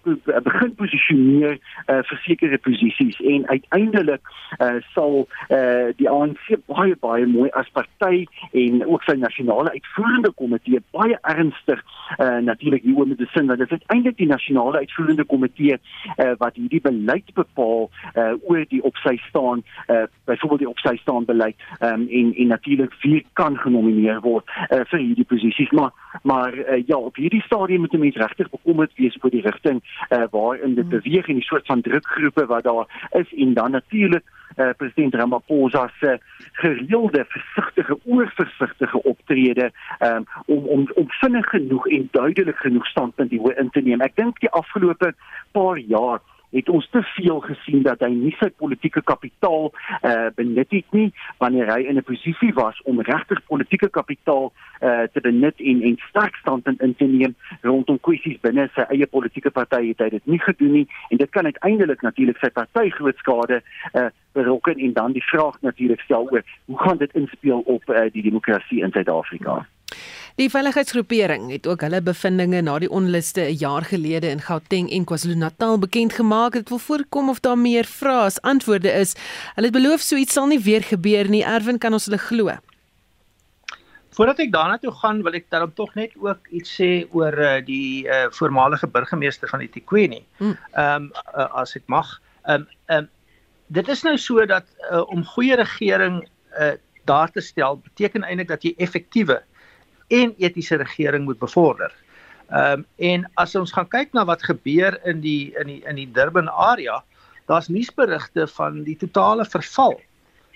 [0.50, 3.20] begin posisioneer uh, vir sekere posisies.
[3.34, 4.22] En uiteindelik
[4.60, 10.32] uh, sal uh, die ANC baie baie mooi as party en ook sy nasionale uitvoerende
[10.42, 11.82] komitee baie ernstig
[12.20, 16.56] uh, natuurlik hieroor met besin want dit is eintlik die nasionale uitvoerende komitee uh, wat
[16.60, 21.26] hierdie beleid bepaal uh, oor die op sy staan uh, byvoorbeeld die op sy staan
[21.26, 25.72] beleid um, en en natuurlik wie kan genomineer word uh, vir hierdie posisies.
[25.72, 25.92] Maar
[26.24, 29.84] maar uh, ja op hierdie stadium moet 'n mens regtig bekommerd wees oor die rigting
[30.10, 31.00] uh, waarin dit hmm.
[31.00, 34.24] beweeg en die soort van drukgroepe wat daar is en dan natuurlik
[34.58, 36.20] uh, president Ramaphosa se
[36.52, 43.58] gereelde versigtige oorversigtige optrede um, om om om vinnig genoeg en duidelik genoeg standpunt hier
[43.58, 44.02] in te neem.
[44.02, 45.14] Ek dink die afgelope
[45.52, 46.20] paar jaar
[46.56, 51.10] het ons te veel gesien dat hy nie sy politieke kapitaal uh benut het nie
[51.44, 54.52] wanneer hy in 'n posisie was om regtig politieke kapitaal
[54.82, 59.08] uh te benut en en sterk standpunt in te neem rondom kwessies binne sy eie
[59.08, 60.88] politieke party het hy dit nie gedoen nie.
[61.10, 63.62] En dit kan uiteindelik natuurlik sy party groot skade
[63.94, 68.02] uh berokken en dan die vraag natuurlik stel oor hoe gaan dit inspel op uh,
[68.12, 69.66] die demokrasie in Suid-Afrika
[70.36, 75.06] Die veiligheidsgroepering het ook hulle bevindinge na die onluste 'n jaar gelede in Gauteng en
[75.06, 76.52] KwaZulu-Natal bekend gemaak.
[76.52, 79.16] Dit wil voorkom of daar meer vrae as antwoorde is.
[79.56, 81.44] Hulle het beloof so iets sal nie weer gebeur nie.
[81.44, 82.52] Erwin kan ons hulle glo.
[84.10, 87.66] Voordat ek daarna toe gaan, wil ek dan tog net ook iets sê oor uh,
[87.66, 90.26] die uh, voormalige burgemeester van eThekwini.
[90.38, 90.58] Hmm.
[90.72, 92.22] Ehm um, uh, as ek mag.
[92.44, 93.10] Ehm um, ehm um,
[93.68, 96.28] dit is nou so dat uh, om goeie regering
[96.60, 96.72] uh,
[97.06, 99.44] daar te stel beteken eintlik dat jy effektiewe
[100.08, 101.94] en etiese regering moet bevorder.
[102.50, 105.96] Ehm um, en as ons gaan kyk na wat gebeur in die in die in
[105.96, 107.04] die Durban area,
[107.50, 109.98] daar's nuusberigte van die totale verval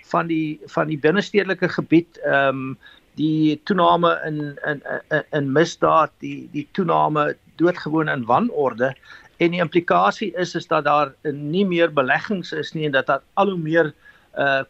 [0.09, 2.77] van die van die binnestedelike gebied ehm um,
[3.17, 8.93] die toename in in in, in misdaad, die die toename doodgewoon in wanorde
[9.37, 13.21] en die implikasie is is dat daar nie meer beleggings is nie en dat daar
[13.33, 14.08] al hoe meer uh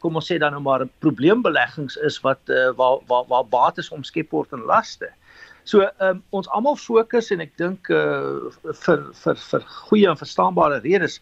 [0.02, 4.32] kom ons sê dan nou maar probleembeleggings is wat uh waar waar waar bates omskep
[4.32, 5.10] word in laste.
[5.64, 8.50] So um ons almal fokus en ek dink uh
[8.86, 11.20] vir vir vir goeie en verstaanbare redes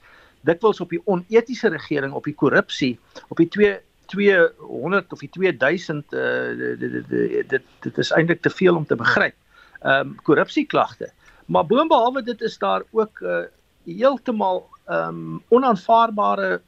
[0.48, 2.96] dikwels op die onetiese regering, op die korrupsie,
[3.28, 3.76] op die 2
[4.08, 9.36] 200 of die 2000 uh, dit dit dit is eintlik te veel om te begryp.
[9.82, 11.12] Ehm um, korrupsieklagte.
[11.46, 13.44] Maar boonbehalwe dit is daar ook uh,
[13.86, 16.62] heeltemal ehm um, onaanvaarbare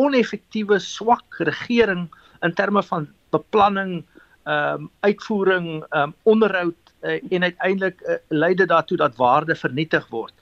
[0.00, 2.08] oneffektiewe swak regering
[2.46, 4.04] in terme van beplanning,
[4.44, 9.54] ehm um, uitvoering, ehm um, onderhoud uh, en uiteindelik uh, lei dit daartoe dat waarde
[9.54, 10.34] vernietig word.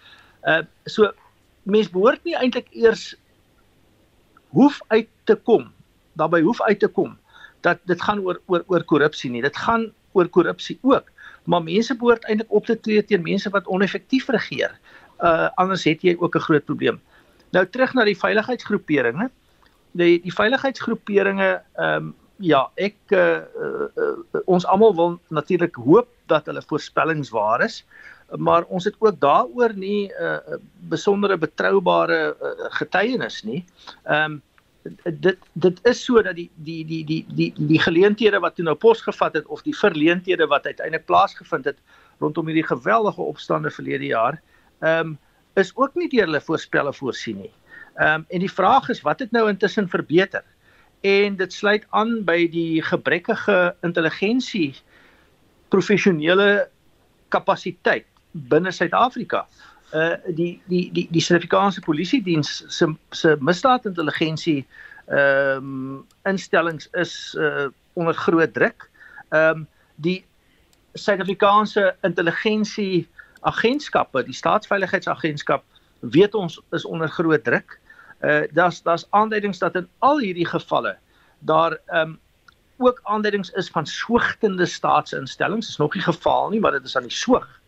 [0.43, 1.11] Uh so
[1.63, 3.15] mens behoort nie eintlik eers
[4.55, 5.69] hoef uit te kom
[6.19, 7.17] daarbey hoef uit te kom
[7.67, 9.43] dat dit gaan oor oor oor korrupsie nie.
[9.43, 11.11] Dit gaan oor korrupsie ook
[11.49, 14.75] maar mense behoort eintlik op te tree teen mense wat oneffektief regeer.
[15.25, 17.01] Uh anders het jy ook 'n groot probleem.
[17.51, 19.31] Nou terug na die veiligheidsgroeperinge
[19.99, 26.07] die die veiligheidsgroeperinge ehm um, ja ek uh, uh, uh ons almal wil natuurlik hoop
[26.31, 27.83] dat hulle voorspellings waar is
[28.37, 30.57] maar ons het ook daaroor nie 'n uh,
[30.89, 32.49] besondere betroubare uh,
[32.81, 33.65] getuienis nie.
[34.05, 34.43] Ehm um,
[35.21, 38.77] dit dit is so dat die die die die die die geleenthede wat toe nou
[38.77, 41.77] posgevat het of die verleenthede wat uiteindelik plaasgevind het
[42.19, 44.43] rondom hierdie geweldige opstande verlede jaar
[44.79, 45.19] ehm um,
[45.55, 47.53] is ook nie deur hulle voorspelle voorsien nie.
[47.99, 50.45] Ehm um, en die vraag is wat het nou intussen verbeter?
[51.01, 54.75] En dit sluit aan by die gebrekkige intelligensie
[55.69, 56.69] professionele
[57.29, 59.47] kapasiteit binne Suid-Afrika.
[59.95, 64.67] Uh die die die die Suid-Afrikaanse Polisie diens se se misdaadintelligensie
[65.07, 68.91] ehm um, instellings is uh onder groot druk.
[69.29, 70.25] Ehm um, die
[70.95, 73.09] Suid-Afrikaanse intelligensie
[73.41, 75.65] agentskappe, die staatsveiligheidsagentskap
[76.01, 77.79] weet ons is onder groot druk.
[78.21, 80.97] Uh daar's daar's aanduidings dat in al hierdie gevalle
[81.39, 82.19] daar ehm um,
[82.79, 85.69] ook aanduidings is van soogtende staatsinstellings.
[85.69, 87.61] Is nog nie geval nie, maar dit is aan die soog.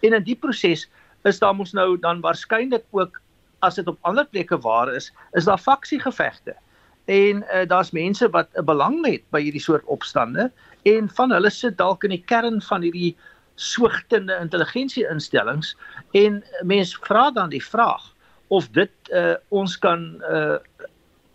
[0.00, 0.88] En in die proses
[1.22, 3.20] is daar mos nou dan waarskynlik ook
[3.58, 6.56] as dit op ander plekke waar is, is daar faksiegevegte.
[7.04, 10.50] En uh, daar's mense wat 'n belang het by hierdie soort opstande
[10.82, 13.16] en van hulle sit dalk in die kern van hierdie
[13.54, 15.76] soogtende intelligensie instellings
[16.12, 18.12] en mense vra dan die vraag
[18.48, 20.58] of dit uh, ons kan 'n uh,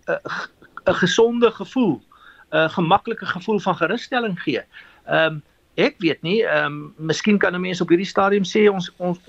[0.07, 0.45] 'n uh,
[0.85, 2.01] uh, gesonde gevoel
[2.51, 4.61] 'n gemaklike gevoel van gerusstelling gee.
[5.05, 5.43] Ehm um,
[5.75, 9.19] ek weet nie, ehm um, miskien kan 'n mens op hierdie stadium sê ons ons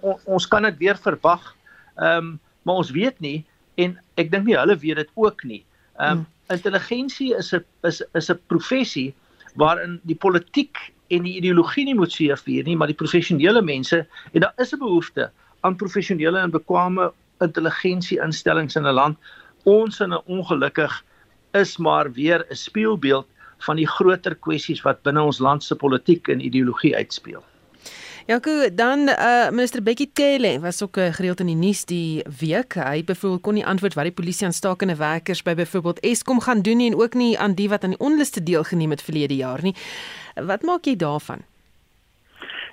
[0.00, 1.56] ons, ons kan dit weer verwag.
[1.96, 5.64] Ehm um, maar ons weet nie en ek dink nie hulle weet dit ook nie.
[5.98, 6.26] Ehm um, hmm.
[6.56, 9.14] intelligensie is 'n is is 'n professie
[9.54, 14.40] waarin die politiek en die ideologie nie moet seëvier nie, maar die professionele mense en
[14.40, 19.18] daar is 'n behoefte aan professionele en bekwame intelligensie instellings in 'n land.
[19.64, 21.04] Ons in 'n ongelukkig
[21.52, 23.26] is maar weer 'n spieelbeeld
[23.58, 27.44] van die groter kwessies wat binne ons land se politiek en ideologie uitspeel.
[28.26, 32.74] Jaco, dan uh, minister Bekkie Cele was ook uh, gereeld in die nuus die week.
[32.74, 36.62] Hy byvoorbeeld kon nie antwoord wat die polisie aan stakende werkers by byvoorbeeld Eskom gaan
[36.62, 39.62] doen nie en ook nie aan die wat aan die onluste deelgeneem het verlede jaar
[39.62, 39.74] nie.
[40.34, 41.42] Wat maak jy daarvan?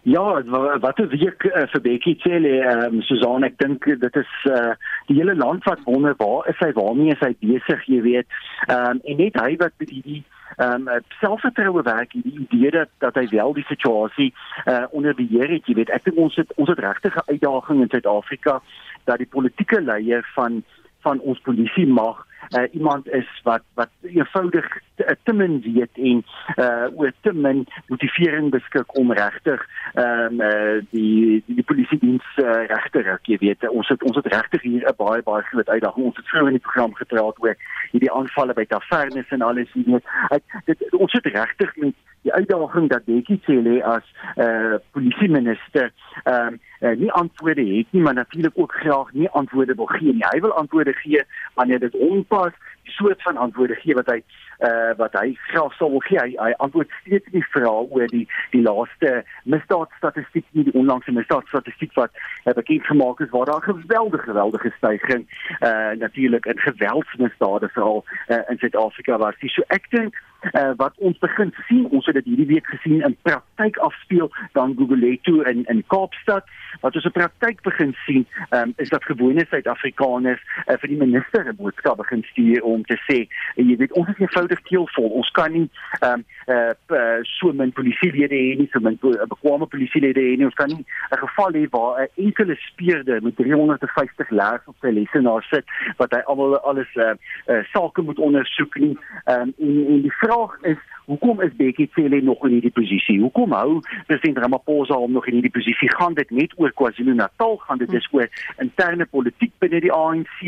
[0.03, 0.43] Ja,
[0.79, 4.73] wat is hier uh, vir Bekkie Cele, um, Susan, ek dink dit is uh,
[5.09, 8.41] die hele land wat wonder waar is hy, waarmee is hy besig, jy weet.
[8.67, 10.23] Ehm um, en net hy wat die die
[10.57, 14.33] ehm um, selfvertroue werk die idee dat dat hy wel die situasie
[14.65, 17.91] uh, onder beheer het jy weet ek dink ons het ons het regtige uitdaging in
[17.91, 18.61] Suid-Afrika
[19.05, 20.63] dat die politieke leier van
[21.05, 22.23] van ons polisie mag
[22.57, 26.23] uh, iemand is wat wat eenvoudig te, eh, te min weet en
[26.57, 31.99] uh oor te min motivering beskik om regtig ehm um, uh, die die, die polisie
[31.99, 33.69] diens uh, regtig jy weet.
[33.69, 36.05] Ons het ons het regtig hier 'n baie baie groot uitdaging.
[36.05, 37.55] Ons het vroeër in die program gepraat oor
[37.91, 40.03] hierdie aanvalle by tavernes en alles weet.
[40.29, 44.03] Ek, dit, ons het regtig met die uitdaging dat Bekkie Cele as
[44.35, 45.91] eh uh, polisie minister
[46.23, 50.13] ehm um, uh, nie antwoorde het nie, maar natuurlik ook graag nie antwoorde wil gee
[50.13, 50.25] nie.
[50.29, 51.23] Hy wil antwoorde gee
[51.53, 54.21] wanneer dit onpas, die soort van antwoorde gee wat hy
[54.67, 56.19] uh wat hy graag sou wil gee.
[56.19, 61.93] Hy, hy antwoord steeds nie vrae oor die die laaste misdaadstatistiek nie, die onlangse misdaadstatistiek
[61.99, 62.11] wat
[62.45, 65.27] uh, bekend gemaak is waar daar geweldige geweldige stygings
[65.61, 69.35] uh natuurlik in geweldsmisdade veral uh, in Suid-Afrika was.
[69.47, 70.17] So ek dink
[70.53, 74.75] uh, wat ons begin sien, ons het dit hierdie week gesien in praktyk afspeel dan
[74.77, 76.45] Guguletu in in Kaapstad
[76.81, 81.45] wat ons 'n praktyk begin sien um, is dat gewone Suid-Afrikaners uh, vir die minister
[81.45, 83.19] 'n boodskap begin stuur om om te sê
[83.55, 85.65] jy weet ons is eenvoudig teelvol ons kan nie
[86.01, 90.35] ehm um, uh, uh, so min polisielede hê nie so min uh, bekwame polisielede hê
[90.39, 94.75] nie ons kan nie 'n geval hê waar 'n enkele speurder met 350 leers op
[94.81, 95.65] sy lesenaar sit
[95.97, 97.15] wat hy almal alles uh,
[97.47, 98.95] uh, sake moet ondersoek nie
[99.33, 103.21] um, en en die vraag is Hoekom is Bekkie Cele nog in hierdie posisie?
[103.21, 103.77] Hoekom hou
[104.09, 105.87] president Ramaphosa hom nog in hierdie posisie?
[105.95, 107.55] Gaan dit net oor KwaZulu-Natal?
[107.63, 108.27] Gaan dit is oor
[108.59, 110.41] interne politiek binne die ANC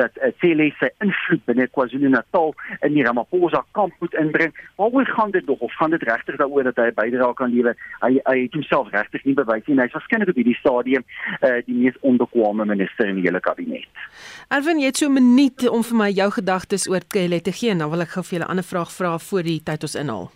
[0.00, 2.54] dat uh, Cele sy invloed binne KwaZulu-Natal
[2.88, 4.54] in die Ramaphosa kamp moet inbring?
[4.80, 7.76] Waaroor gaan dit nog of gaan dit regtig daaroor dat hy bydra kan lewer?
[8.00, 9.78] Hy hy het homself regtig nie bewys nie.
[9.80, 11.04] Hy's waarskynlik op hierdie stadium
[11.40, 13.86] uh, die mees onbekwame minister in die hele kabinet.
[14.48, 17.74] Erwin, jy het so 'n minuut om vir my jou gedagtes oor Cele te gee.
[17.76, 20.06] Dan wil ek gou vir julle 'n ander vraag vra voor die tyd ons in
[20.06, 20.30] inhaal.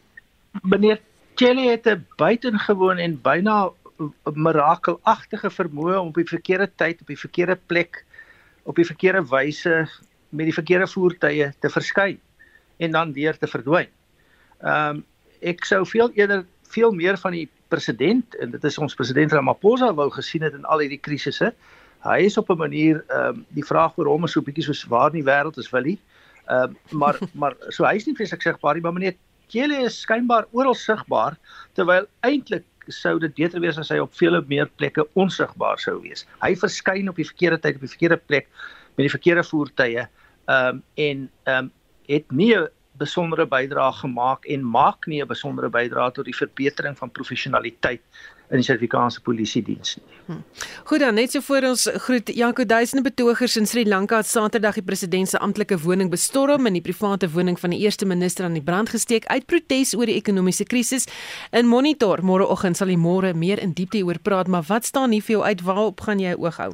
[0.62, 0.98] Meneer
[1.34, 3.70] Kelly het 'n buitengewoon en byna
[4.34, 8.04] mirakelagtige vermoë om op die verkeerde tyd op die verkeerde plek
[8.62, 9.88] op die verkeerde wyse
[10.30, 12.18] met die verkeerde voertuie te verskyn
[12.80, 13.90] en dan weer te verdwyn.
[14.60, 15.04] Ehm um,
[15.40, 19.88] ek sou veel eerder veel meer van die president en dit is ons president Ramaphosa
[19.96, 21.54] wou gesien het in al hierdie krisisse.
[22.04, 24.64] Hy is op 'n manier ehm um, die vraag vir hom is so 'n bietjie
[24.64, 25.98] soos waar in die wêreld is Willie.
[26.48, 29.16] Ehm um, maar maar so hy is nie vreeslik sigbaar nie, maar meneer
[29.50, 31.36] Kelly is skynbaar oral sigbaar
[31.74, 36.26] terwyl eintlik sou dit beter wees as hy op vele meer plekke onsigbaar sou wees.
[36.42, 38.48] Hy verskyn op die verkeerde tyd op die verkeerde plek
[38.96, 40.06] met die verkeerde voertuie
[40.46, 41.72] ehm um, en ehm um,
[42.06, 42.68] het nie 'n
[43.00, 48.02] besondere bydrae gemaak en maak nie 'n besondere bydrae tot die verbetering van professionaliteit
[48.50, 50.16] in die Suid-Afrikaanse Polisie diens nie.
[50.26, 50.40] Hm.
[50.84, 54.74] Goed dan, net so voor ons groet Janko duisende betogers in Sri Lanka het Saterdag
[54.74, 58.58] die president se amptelike woning bestorm en die private woning van die eerste minister aan
[58.58, 61.06] die brand gesteek uit protes oor die ekonomiese krisis.
[61.50, 65.22] In Monitor môreoggend sal hy môre meer in diepte oor praat, maar wat staan hier
[65.22, 65.62] vir jou uit?
[65.62, 66.72] Waarop gaan jy oog hou?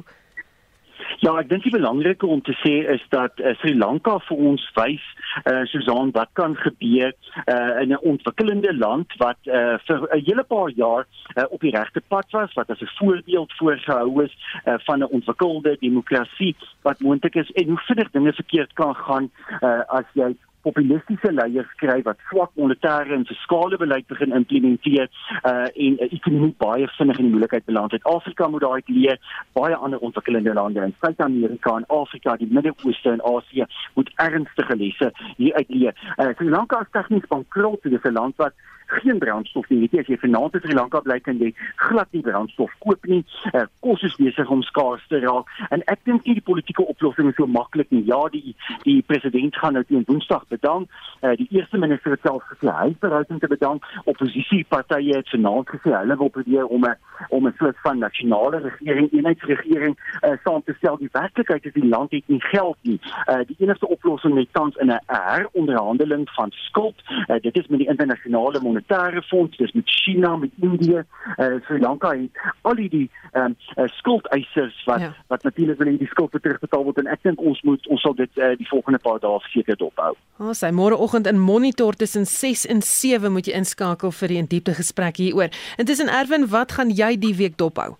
[1.19, 4.63] Ja, ek dink die belangrike om te sê is dat uh, Sri Lanka vir ons
[4.77, 5.03] wys
[5.49, 7.13] uh Susan wat kan gebeur
[7.45, 11.75] uh in 'n ontwikkelende land wat uh vir 'n hele paar jaar uh, op die
[11.75, 14.33] regte pad was wat as 'n voorbeeld voorgehou is
[14.65, 19.29] uh van 'n ontwikkelde demokrasie wat moontlik is en hoe vinnig dinge verkeerd kan gaan
[19.61, 20.35] uh as jy
[20.67, 26.11] populistiese leiers kry wat swak monetêre en fiskale beleid begin implementeer uh en 'n uh,
[26.19, 28.03] ekonomie baie vinnig in die moeilikheid beland het.
[28.03, 29.17] Afrika moet daai leer,
[29.59, 33.65] baie ander ontwikkelende lande in Suid-Amerika en Afrika, die Midde-Ooste en Asië
[33.95, 35.93] moet ernstige lesse hier uit leer.
[36.17, 38.53] Uh Sri Lanka is tegnies bankrot, dit is 'n land wat
[38.87, 39.79] geen brandstof nie.
[39.79, 43.05] Weet jy as jy vanaand in Sri Lanka bly kan jy glad nie brandstof koop
[43.05, 43.23] nie.
[43.53, 47.29] Uh, kos is besig om skaars te raak en ek dink nie die politieke oplossing
[47.31, 48.03] is so maklik nie.
[48.07, 50.89] Ja, die die president gaan nou teen Woensdag bedank.
[51.21, 53.85] Uh, die eerste minister het self gesê hy is bereid om te bedank.
[54.05, 56.95] Opposisiepartye het vanaand gesê hulle wil probeer om 'n
[57.29, 60.97] om 'n soort van nasionale regering, eenheidsregering uh, saam te stel.
[60.97, 62.99] Die werklikheid is die land het nie geld nie.
[63.03, 67.03] Uh, die enigste oplossing lê tans in 'n heronderhandeling van skuld.
[67.27, 71.03] Uh, dit is met die internasionale monetaire fonds, dis met China, met Indië,
[71.37, 75.13] uh, Sri Lanka en al die ehm uh, skuldeisers wat ja.
[75.27, 78.15] wat natuurlik wil hê die skuld terugbetaal word en ek dink ons moet ons sal
[78.15, 80.15] dit uh, die volgende paar dae seker dophou.
[80.39, 84.43] Ons oh, sê môreoggend in Monitor tussen 6 en 7 moet jy inskakel vir die
[84.55, 85.51] diepte gesprek hieroor.
[85.77, 87.97] Intussen Erwin, wat gaan jy die week dophou?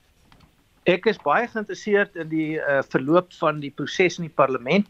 [0.88, 4.88] Ek is baie geïnteresseerd in die uh, verloop van die proses in die parlement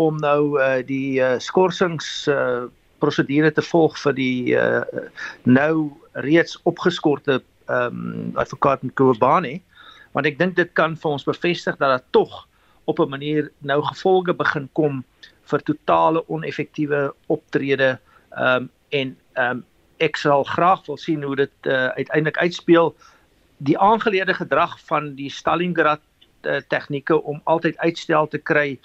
[0.00, 2.68] om nou uh, die uh, skorsings uh,
[2.98, 4.82] prosedure te volg vir die uh,
[5.44, 5.92] nou
[6.26, 9.60] reeds opgeskorte ehm um, advokaat Nkobane.
[10.14, 12.46] Want ek dink dit kan vir ons bevestig dat dit tog
[12.86, 15.04] op 'n manier nou gevolge begin kom
[15.50, 17.98] vir totale oneffektiewe optrede.
[18.36, 19.64] Ehm um, en ehm um,
[19.98, 22.94] ek sal graag wil sien hoe dit uh, uiteindelik uitspeel.
[23.56, 26.02] Die aangeleerde gedrag van die Stalingrad
[26.42, 28.78] uh, tegnieke om altyd uitstel te kry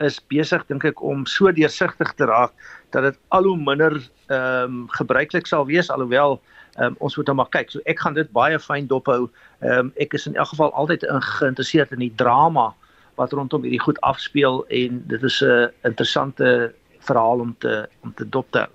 [0.00, 2.52] is besig dink ek om so deursigtig te raak
[2.90, 3.94] dat dit al hoe minder
[4.28, 6.40] ehm um, gebruiklik sal wees alhoewel
[6.78, 7.70] um, ons moet nou maar kyk.
[7.70, 9.28] So ek gaan dit baie fyn dophou.
[9.62, 11.06] Ehm um, ek is in elk geval altyd
[11.38, 12.72] geïnteresseerd in die drama
[13.20, 18.28] wat rondom hierdie goed afspeel en dit is 'n interessante verhaal om te om te
[18.28, 18.73] dop te hou.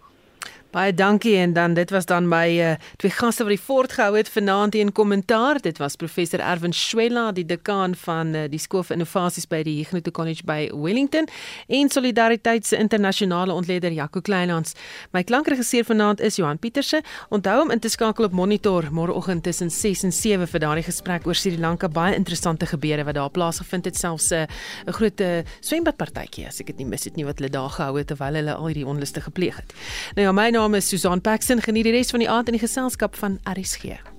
[0.70, 4.28] Baie dankie en dan dit was dan my uh, twee gaste wat die voortgehou het
[4.30, 5.58] vanaand in kommentaar.
[5.66, 9.80] Dit was professor Erwin Schwella, die dekaan van uh, die skool vir innovasies by die
[9.80, 11.26] Huguenot College by Wellington
[11.74, 14.76] en Solidariteit se internasionale ontleder Jaco Kleinhans.
[15.12, 17.02] My klankregisseur vanaand is Johan Pieterse.
[17.34, 21.26] Onthou om in te skakel op Monitor môreoggend tussen 6 en 7 vir daardie gesprek
[21.26, 21.90] oor Sri Lanka.
[21.90, 26.62] Baie interessante gebeure wat daar plaasgevind het, selfs eh, 'n uh, groot uh, swembadpartytjie as
[26.62, 28.86] ek dit nie mis het nie wat hulle daar gehou het terwyl hulle al hierdie
[28.86, 29.74] onluste gepleeg het.
[30.14, 31.62] Nou ja, my naam is Susan Paxton.
[31.62, 34.19] Geniet die res van die aand in die geselskap van RSG.